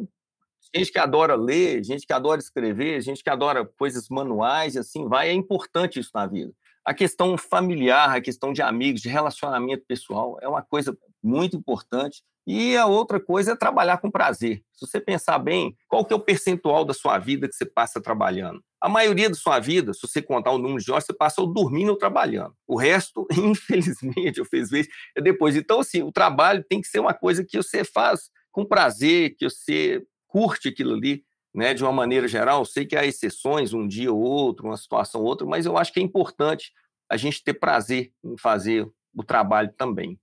gente 0.75 0.93
que 0.93 0.99
adora 0.99 1.35
ler, 1.35 1.83
gente 1.85 2.07
que 2.07 2.13
adora 2.13 2.41
escrever, 2.41 3.01
gente 3.01 3.23
que 3.23 3.31
adora 3.31 3.65
coisas 3.65 4.09
manuais 4.09 4.77
assim 4.77 5.09
vai. 5.09 5.29
É 5.29 5.33
importante 5.33 5.99
isso 5.99 6.11
na 6.15 6.27
vida. 6.27 6.53
A 6.85 6.95
questão 6.95 7.37
familiar, 7.37 8.17
a 8.17 8.21
questão 8.21 8.53
de 8.53 8.63
amigos, 8.63 9.03
de 9.03 9.09
relacionamento 9.09 9.85
pessoal 9.87 10.39
é 10.41 10.49
uma 10.49 10.63
coisa 10.63 10.97
muito 11.23 11.57
importante. 11.57 12.23
E 12.47 12.75
a 12.79 12.87
outra 12.87 13.21
coisa 13.21 13.53
é 13.53 13.57
trabalhar 13.57 13.99
com 13.99 14.11
prazer. 14.11 14.63
Se 14.73 14.87
você 14.87 14.99
pensar 14.99 15.39
bem, 15.39 15.77
qual 15.87 16.03
que 16.03 16.15
é 16.15 16.17
o 16.17 16.21
percentual 16.21 16.83
da 16.83 16.95
sua 16.95 17.19
vida 17.19 17.47
que 17.47 17.55
você 17.55 17.67
passa 17.67 18.01
trabalhando? 18.01 18.65
A 18.81 18.89
maioria 18.89 19.29
da 19.29 19.35
sua 19.35 19.59
vida, 19.59 19.93
se 19.93 20.01
você 20.01 20.23
contar 20.23 20.53
o 20.53 20.57
número 20.57 20.83
de 20.83 20.91
horas, 20.91 21.05
você 21.05 21.13
passa 21.13 21.43
ou 21.43 21.47
dormindo 21.47 21.91
ou 21.91 21.99
trabalhando. 21.99 22.55
O 22.67 22.79
resto, 22.79 23.27
infelizmente, 23.37 24.39
eu 24.39 24.47
fiz 24.47 24.71
vezes, 24.71 24.91
é 25.15 25.21
depois. 25.21 25.57
Então, 25.57 25.81
assim, 25.81 26.03
o 26.03 26.11
trabalho 26.11 26.65
tem 26.67 26.81
que 26.81 26.89
ser 26.89 27.01
uma 27.01 27.13
coisa 27.13 27.45
que 27.45 27.59
você 27.59 27.85
faz 27.85 28.31
com 28.59 28.65
prazer, 28.65 29.37
que 29.37 29.49
você 29.49 30.05
curte 30.27 30.69
aquilo 30.69 30.95
ali, 30.95 31.23
né, 31.55 31.75
de 31.75 31.85
uma 31.85 31.93
maneira 31.93 32.27
geral. 32.27 32.61
Eu 32.61 32.65
sei 32.65 32.85
que 32.85 32.97
há 32.97 33.07
exceções, 33.07 33.73
um 33.73 33.87
dia 33.87 34.13
ou 34.13 34.21
outro, 34.21 34.67
uma 34.67 34.77
situação 34.77 35.21
ou 35.21 35.29
outra, 35.29 35.47
mas 35.47 35.65
eu 35.65 35.79
acho 35.79 35.93
que 35.93 36.01
é 36.01 36.03
importante 36.03 36.73
a 37.09 37.17
gente 37.17 37.45
ter 37.45 37.55
prazer 37.55 38.13
em 38.25 38.37
fazer 38.37 38.85
o 39.15 39.23
trabalho 39.23 39.73
também. 39.79 40.19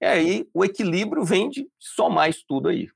E 0.00 0.04
aí 0.04 0.48
o 0.52 0.64
equilíbrio 0.64 1.24
vem 1.24 1.48
de 1.48 1.68
somar 1.78 2.28
isso 2.28 2.44
tudo 2.48 2.68
aí. 2.68 2.88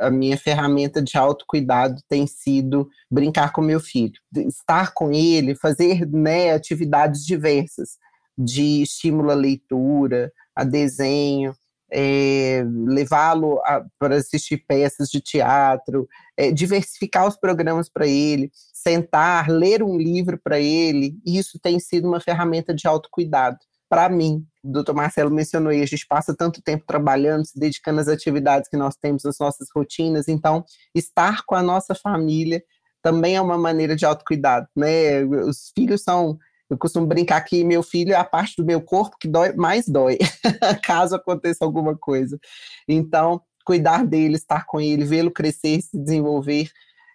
A 0.00 0.10
minha 0.10 0.38
ferramenta 0.38 1.02
de 1.02 1.18
autocuidado 1.18 2.00
tem 2.08 2.26
sido 2.26 2.88
brincar 3.10 3.52
com 3.52 3.60
meu 3.60 3.80
filho, 3.80 4.18
estar 4.34 4.94
com 4.94 5.12
ele, 5.12 5.54
fazer 5.54 6.06
né, 6.06 6.52
atividades 6.52 7.26
diversas, 7.26 7.98
de 8.36 8.80
estímulo 8.82 9.30
à 9.30 9.34
leitura, 9.34 10.32
a 10.56 10.64
desenho, 10.64 11.54
é, 11.90 12.64
levá-lo 12.86 13.60
para 13.98 14.16
assistir 14.16 14.64
peças 14.66 15.08
de 15.08 15.20
teatro, 15.20 16.08
é, 16.36 16.50
diversificar 16.50 17.26
os 17.26 17.36
programas 17.36 17.88
para 17.88 18.06
ele, 18.06 18.50
sentar, 18.72 19.48
ler 19.48 19.82
um 19.82 19.96
livro 19.96 20.38
para 20.42 20.60
ele, 20.60 21.18
isso 21.24 21.58
tem 21.58 21.78
sido 21.78 22.06
uma 22.06 22.20
ferramenta 22.20 22.74
de 22.74 22.86
autocuidado 22.86 23.58
para 23.88 24.08
mim, 24.08 24.46
o 24.62 24.70
doutor 24.70 24.94
Marcelo 24.94 25.30
mencionou 25.30 25.70
aí, 25.70 25.80
a 25.80 25.86
gente 25.86 26.06
passa 26.06 26.36
tanto 26.36 26.60
tempo 26.60 26.84
trabalhando, 26.86 27.46
se 27.46 27.58
dedicando 27.58 28.00
às 28.00 28.08
atividades 28.08 28.68
que 28.68 28.76
nós 28.76 28.94
temos 28.94 29.24
nas 29.24 29.38
nossas 29.38 29.68
rotinas, 29.74 30.28
então 30.28 30.64
estar 30.94 31.42
com 31.46 31.54
a 31.54 31.62
nossa 31.62 31.94
família 31.94 32.62
também 33.00 33.36
é 33.36 33.40
uma 33.40 33.56
maneira 33.56 33.96
de 33.96 34.04
autocuidado, 34.04 34.66
né? 34.76 35.24
Os 35.24 35.72
filhos 35.74 36.02
são, 36.02 36.38
eu 36.70 36.76
costumo 36.76 37.06
brincar 37.06 37.40
que 37.42 37.64
meu 37.64 37.82
filho 37.82 38.12
é 38.12 38.16
a 38.16 38.24
parte 38.24 38.54
do 38.56 38.64
meu 38.64 38.80
corpo 38.80 39.16
que 39.18 39.26
dói, 39.26 39.52
mais 39.54 39.88
dói, 39.88 40.18
caso 40.84 41.16
aconteça 41.16 41.64
alguma 41.64 41.96
coisa. 41.96 42.38
Então, 42.86 43.40
cuidar 43.64 44.06
dele, 44.06 44.36
estar 44.36 44.66
com 44.66 44.80
ele, 44.80 45.04
vê-lo 45.04 45.30
crescer, 45.30 45.80
se 45.80 45.98
desenvolver, 45.98 46.70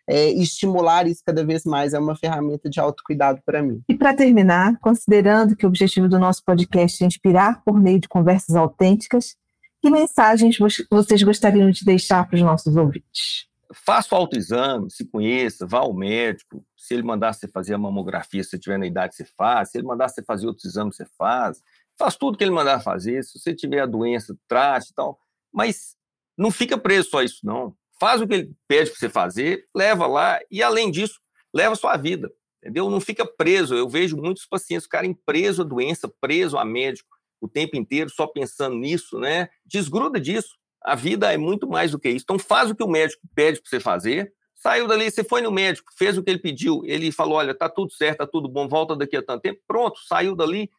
é, 0.08 0.30
estimular 0.32 1.08
isso 1.08 1.22
cada 1.26 1.46
vez 1.46 1.64
mais 1.64 1.94
é 1.94 2.00
uma 2.00 2.16
ferramenta 2.16 2.70
de 2.70 2.80
autocuidado 2.80 3.42
para 3.46 3.62
mim. 3.62 3.82
E 3.88 3.96
para 3.96 4.14
terminar, 4.14 4.78
considerando 4.80 5.56
que 5.56 5.66
o 5.66 5.70
objetivo 5.70 6.10
do 6.10 6.20
nosso 6.20 6.44
podcast 6.44 7.04
é 7.04 7.08
inspirar 7.08 7.64
por 7.64 7.80
meio 7.80 8.00
de 8.00 8.08
conversas 8.08 8.56
autênticas, 8.56 9.36
que 9.82 9.90
mensagens 9.90 10.58
vocês 10.90 11.24
gostariam 11.24 11.70
de 11.70 11.84
deixar 11.84 12.28
para 12.28 12.36
os 12.36 12.42
nossos 12.42 12.76
ouvintes? 12.76 13.48
Faça 13.74 14.14
o 14.14 14.18
autoexame, 14.18 14.92
se 14.92 15.06
conheça, 15.06 15.66
vá 15.66 15.80
ao 15.80 15.94
médico. 15.94 16.66
Se 16.78 16.94
ele 16.94 17.04
mandar 17.04 17.34
você 17.34 17.48
fazer 17.48 17.74
a 17.74 17.78
mamografia, 17.78 18.44
se 18.44 18.60
tiver 18.60 18.78
na 18.78 18.86
idade, 18.86 19.16
você 19.16 19.26
faz. 19.26 19.72
Se 19.72 19.78
ele 19.78 19.88
mandar 19.88 20.10
você 20.10 20.24
fazer 20.24 20.48
outros 20.48 20.66
exames, 20.66 20.96
você 20.96 21.06
faz. 21.18 21.62
Faz 21.98 22.16
tudo 22.16 22.38
que 22.38 22.44
ele 22.44 22.52
mandar 22.52 22.82
fazer. 22.82 23.24
Se 23.24 23.40
você 23.40 23.54
tiver 23.54 23.80
a 23.80 23.86
doença, 23.86 24.38
trate 24.48 24.92
e 24.92 24.94
tal. 24.94 25.20
Mas 25.52 25.96
não 26.38 26.52
fica 26.52 26.78
preso 26.78 27.10
só 27.10 27.22
isso, 27.22 27.40
não 27.44 27.76
faz 28.04 28.20
o 28.20 28.28
que 28.28 28.34
ele 28.34 28.54
pede 28.68 28.90
para 28.90 29.00
você 29.00 29.08
fazer, 29.08 29.66
leva 29.74 30.06
lá 30.06 30.38
e, 30.52 30.62
além 30.62 30.92
disso, 30.92 31.22
leva 31.54 31.72
a 31.72 31.76
sua 31.78 31.96
vida, 31.96 32.30
entendeu? 32.62 32.90
Não 32.90 33.00
fica 33.00 33.26
preso. 33.26 33.74
Eu 33.76 33.88
vejo 33.88 34.18
muitos 34.18 34.46
pacientes 34.46 34.84
ficarem 34.84 35.14
presos 35.14 35.62
à 35.62 35.64
doença, 35.64 36.12
presos 36.20 36.60
a 36.60 36.66
médico 36.66 37.08
o 37.40 37.48
tempo 37.48 37.78
inteiro, 37.78 38.10
só 38.10 38.28
pensando 38.28 38.76
nisso, 38.76 39.18
né? 39.20 39.48
Desgruda 39.66 40.20
disso. 40.20 40.58
A 40.84 40.96
vida 40.96 41.32
é 41.34 41.38
muito 41.38 41.68
mais 41.68 41.92
do 41.92 42.00
que 42.00 42.10
isso. 42.10 42.24
Então, 42.24 42.38
faz 42.38 42.70
o 42.70 42.76
que 42.76 42.84
o 42.84 42.88
médico 42.88 43.22
pede 43.34 43.62
para 43.62 43.70
você 43.70 43.80
fazer. 43.80 44.34
Saiu 44.56 44.88
dali, 44.88 45.10
você 45.10 45.24
foi 45.24 45.42
no 45.42 45.52
médico, 45.52 45.92
fez 45.98 46.18
o 46.18 46.24
que 46.24 46.30
ele 46.30 46.40
pediu, 46.40 46.82
ele 46.86 47.12
falou: 47.12 47.36
olha, 47.38 47.54
tá 47.54 47.68
tudo 47.68 47.92
certo, 47.92 48.20
tá 48.20 48.28
tudo 48.28 48.48
bom, 48.48 48.68
volta 48.68 48.96
daqui 48.96 49.18
a 49.18 49.22
tanto 49.22 49.42
tempo. 49.42 49.60
Pronto, 49.68 50.00
saiu 50.08 50.36
dali, 50.36 50.70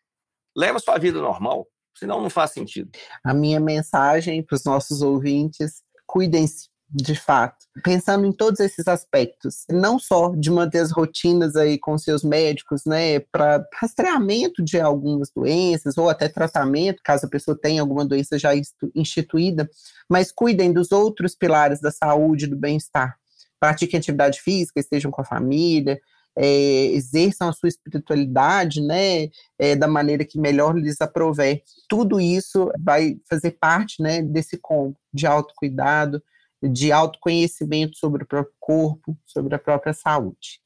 leva 0.56 0.78
sua 0.78 0.98
vida 0.98 1.20
normal. 1.20 1.66
Senão 1.94 2.20
não 2.20 2.30
faz 2.30 2.50
sentido. 2.50 2.90
A 3.22 3.32
minha 3.32 3.60
mensagem 3.60 4.42
para 4.42 4.56
os 4.56 4.64
nossos 4.64 5.02
ouvintes: 5.02 5.82
cuidem-se, 6.06 6.68
de 6.90 7.14
fato, 7.14 7.56
pensando 7.82 8.26
em 8.26 8.32
todos 8.32 8.60
esses 8.60 8.86
aspectos, 8.86 9.64
não 9.68 9.98
só 9.98 10.34
de 10.36 10.50
manter 10.50 10.78
as 10.78 10.92
rotinas 10.92 11.56
aí 11.56 11.78
com 11.78 11.98
seus 11.98 12.22
médicos, 12.22 12.84
né, 12.84 13.18
para 13.18 13.66
rastreamento 13.74 14.62
de 14.62 14.80
algumas 14.80 15.30
doenças 15.34 15.98
ou 15.98 16.08
até 16.08 16.28
tratamento, 16.28 17.02
caso 17.02 17.26
a 17.26 17.28
pessoa 17.28 17.58
tenha 17.60 17.80
alguma 17.80 18.04
doença 18.04 18.38
já 18.38 18.52
instituída, 18.94 19.68
mas 20.08 20.30
cuidem 20.30 20.72
dos 20.72 20.92
outros 20.92 21.34
pilares 21.34 21.80
da 21.80 21.90
saúde, 21.90 22.46
do 22.46 22.56
bem-estar. 22.56 23.16
Pratiquem 23.58 23.98
atividade 23.98 24.40
física, 24.40 24.78
estejam 24.78 25.10
com 25.10 25.22
a 25.22 25.24
família, 25.24 25.98
é, 26.36 26.86
exerçam 26.86 27.48
a 27.48 27.52
sua 27.52 27.68
espiritualidade, 27.68 28.80
né, 28.80 29.28
é, 29.58 29.74
da 29.74 29.88
maneira 29.88 30.24
que 30.24 30.38
melhor 30.38 30.76
lhes 30.76 31.00
aprover. 31.00 31.62
Tudo 31.88 32.20
isso 32.20 32.70
vai 32.78 33.16
fazer 33.28 33.52
parte, 33.52 34.02
né, 34.02 34.22
desse 34.22 34.58
combo 34.58 34.96
de 35.12 35.26
autocuidado, 35.26 36.22
de 36.68 36.92
autoconhecimento 36.92 37.96
sobre 37.96 38.22
o 38.22 38.26
próprio 38.26 38.54
corpo, 38.58 39.16
sobre 39.26 39.54
a 39.54 39.58
própria 39.58 39.92
saúde. 39.92 40.60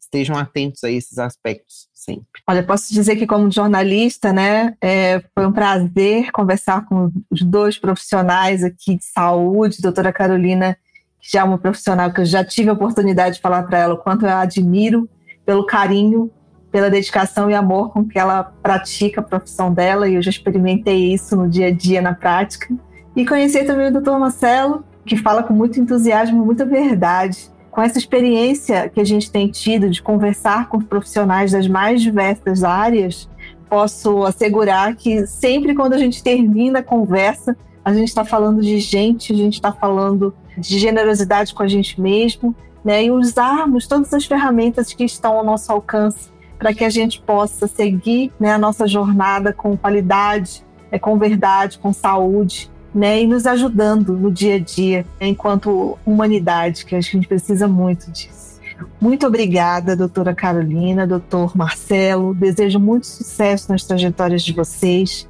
Estejam 0.00 0.36
atentos 0.36 0.84
a 0.84 0.90
esses 0.90 1.18
aspectos 1.18 1.88
sempre. 1.92 2.42
Olha, 2.46 2.62
posso 2.62 2.92
dizer 2.94 3.16
que 3.16 3.26
como 3.26 3.50
jornalista, 3.50 4.32
né, 4.32 4.76
é, 4.80 5.20
foi 5.34 5.46
um 5.46 5.52
prazer 5.52 6.30
conversar 6.30 6.86
com 6.86 7.10
os 7.30 7.42
dois 7.42 7.76
profissionais 7.76 8.62
aqui 8.62 8.96
de 8.96 9.04
saúde, 9.04 9.82
doutora 9.82 10.12
Carolina, 10.12 10.76
que 11.20 11.32
já 11.32 11.40
é 11.40 11.44
uma 11.44 11.58
profissional 11.58 12.12
que 12.12 12.20
eu 12.20 12.24
já 12.24 12.44
tive 12.44 12.70
a 12.70 12.74
oportunidade 12.74 13.36
de 13.36 13.42
falar 13.42 13.64
para 13.64 13.78
ela 13.78 13.94
o 13.94 13.98
quanto 13.98 14.24
eu 14.24 14.30
admiro 14.30 15.08
pelo 15.44 15.66
carinho, 15.66 16.30
pela 16.70 16.90
dedicação 16.90 17.50
e 17.50 17.54
amor 17.54 17.92
com 17.92 18.06
que 18.06 18.18
ela 18.18 18.44
pratica 18.44 19.20
a 19.20 19.24
profissão 19.24 19.72
dela, 19.72 20.08
e 20.08 20.14
eu 20.14 20.22
já 20.22 20.30
experimentei 20.30 21.12
isso 21.12 21.36
no 21.36 21.48
dia 21.48 21.68
a 21.68 21.70
dia, 21.70 22.02
na 22.02 22.14
prática. 22.14 22.72
E 23.14 23.24
conhecer 23.24 23.64
também 23.64 23.88
o 23.88 23.92
doutor 23.92 24.18
Marcelo, 24.18 24.84
que 25.06 25.16
fala 25.16 25.42
com 25.42 25.54
muito 25.54 25.80
entusiasmo, 25.80 26.44
muita 26.44 26.64
verdade. 26.66 27.50
Com 27.70 27.80
essa 27.80 27.98
experiência 27.98 28.88
que 28.88 29.00
a 29.00 29.04
gente 29.04 29.30
tem 29.30 29.48
tido 29.48 29.88
de 29.88 30.02
conversar 30.02 30.68
com 30.68 30.80
profissionais 30.80 31.52
das 31.52 31.68
mais 31.68 32.02
diversas 32.02 32.64
áreas, 32.64 33.28
posso 33.68 34.24
assegurar 34.24 34.94
que 34.96 35.26
sempre 35.26 35.74
quando 35.74 35.92
a 35.92 35.98
gente 35.98 36.22
termina 36.22 36.80
a 36.80 36.82
conversa, 36.82 37.56
a 37.84 37.92
gente 37.92 38.08
está 38.08 38.24
falando 38.24 38.60
de 38.60 38.78
gente, 38.80 39.32
a 39.32 39.36
gente 39.36 39.54
está 39.54 39.72
falando 39.72 40.34
de 40.58 40.78
generosidade 40.78 41.54
com 41.54 41.62
a 41.62 41.68
gente 41.68 42.00
mesmo, 42.00 42.54
né? 42.84 43.04
E 43.04 43.10
usarmos 43.10 43.86
todas 43.86 44.12
as 44.12 44.24
ferramentas 44.24 44.92
que 44.92 45.04
estão 45.04 45.38
ao 45.38 45.44
nosso 45.44 45.70
alcance 45.70 46.30
para 46.58 46.72
que 46.72 46.84
a 46.84 46.90
gente 46.90 47.20
possa 47.20 47.66
seguir 47.66 48.32
né, 48.40 48.52
a 48.52 48.58
nossa 48.58 48.86
jornada 48.86 49.52
com 49.52 49.76
qualidade, 49.76 50.64
é, 50.90 50.98
com 50.98 51.18
verdade, 51.18 51.78
com 51.78 51.92
saúde 51.92 52.70
né, 52.96 53.22
e 53.22 53.26
nos 53.26 53.46
ajudando 53.46 54.14
no 54.14 54.32
dia 54.32 54.54
a 54.54 54.58
dia, 54.58 55.04
enquanto 55.20 55.98
humanidade, 56.04 56.86
que 56.86 56.96
a 56.96 57.00
gente 57.00 57.28
precisa 57.28 57.68
muito 57.68 58.10
disso. 58.10 58.56
Muito 58.98 59.26
obrigada, 59.26 59.94
doutora 59.94 60.34
Carolina, 60.34 61.06
doutor 61.06 61.54
Marcelo. 61.54 62.34
Desejo 62.34 62.80
muito 62.80 63.06
sucesso 63.06 63.70
nas 63.70 63.84
trajetórias 63.84 64.42
de 64.42 64.52
vocês. 64.52 65.28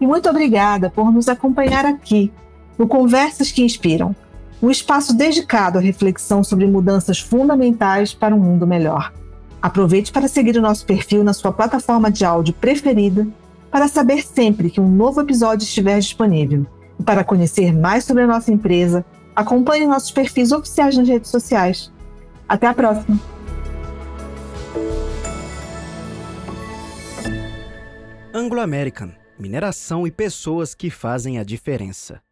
E 0.00 0.06
muito 0.06 0.28
obrigada 0.28 0.90
por 0.90 1.12
nos 1.12 1.28
acompanhar 1.28 1.86
aqui 1.86 2.32
no 2.76 2.88
Conversas 2.88 3.52
que 3.52 3.62
Inspiram 3.62 4.14
um 4.60 4.70
espaço 4.70 5.16
dedicado 5.16 5.78
à 5.78 5.80
reflexão 5.80 6.42
sobre 6.42 6.66
mudanças 6.66 7.20
fundamentais 7.20 8.14
para 8.14 8.34
um 8.34 8.40
mundo 8.40 8.66
melhor. 8.66 9.12
Aproveite 9.62 10.10
para 10.10 10.28
seguir 10.28 10.56
o 10.56 10.62
nosso 10.62 10.84
perfil 10.84 11.22
na 11.22 11.32
sua 11.32 11.52
plataforma 11.52 12.10
de 12.10 12.24
áudio 12.24 12.54
preferida 12.54 13.26
para 13.70 13.86
saber 13.86 14.24
sempre 14.24 14.70
que 14.70 14.80
um 14.80 14.88
novo 14.88 15.20
episódio 15.20 15.64
estiver 15.64 15.98
disponível. 15.98 16.66
Para 17.04 17.24
conhecer 17.24 17.72
mais 17.72 18.04
sobre 18.04 18.22
a 18.22 18.26
nossa 18.26 18.52
empresa, 18.52 19.04
acompanhe 19.34 19.86
nossos 19.86 20.10
perfis 20.10 20.52
oficiais 20.52 20.96
nas 20.96 21.08
redes 21.08 21.30
sociais. 21.30 21.92
Até 22.48 22.66
a 22.66 22.74
próxima! 22.74 23.20
Anglo 28.34 28.60
American 28.60 29.12
mineração 29.38 30.06
e 30.06 30.10
pessoas 30.10 30.74
que 30.74 30.90
fazem 30.90 31.38
a 31.38 31.44
diferença. 31.44 32.25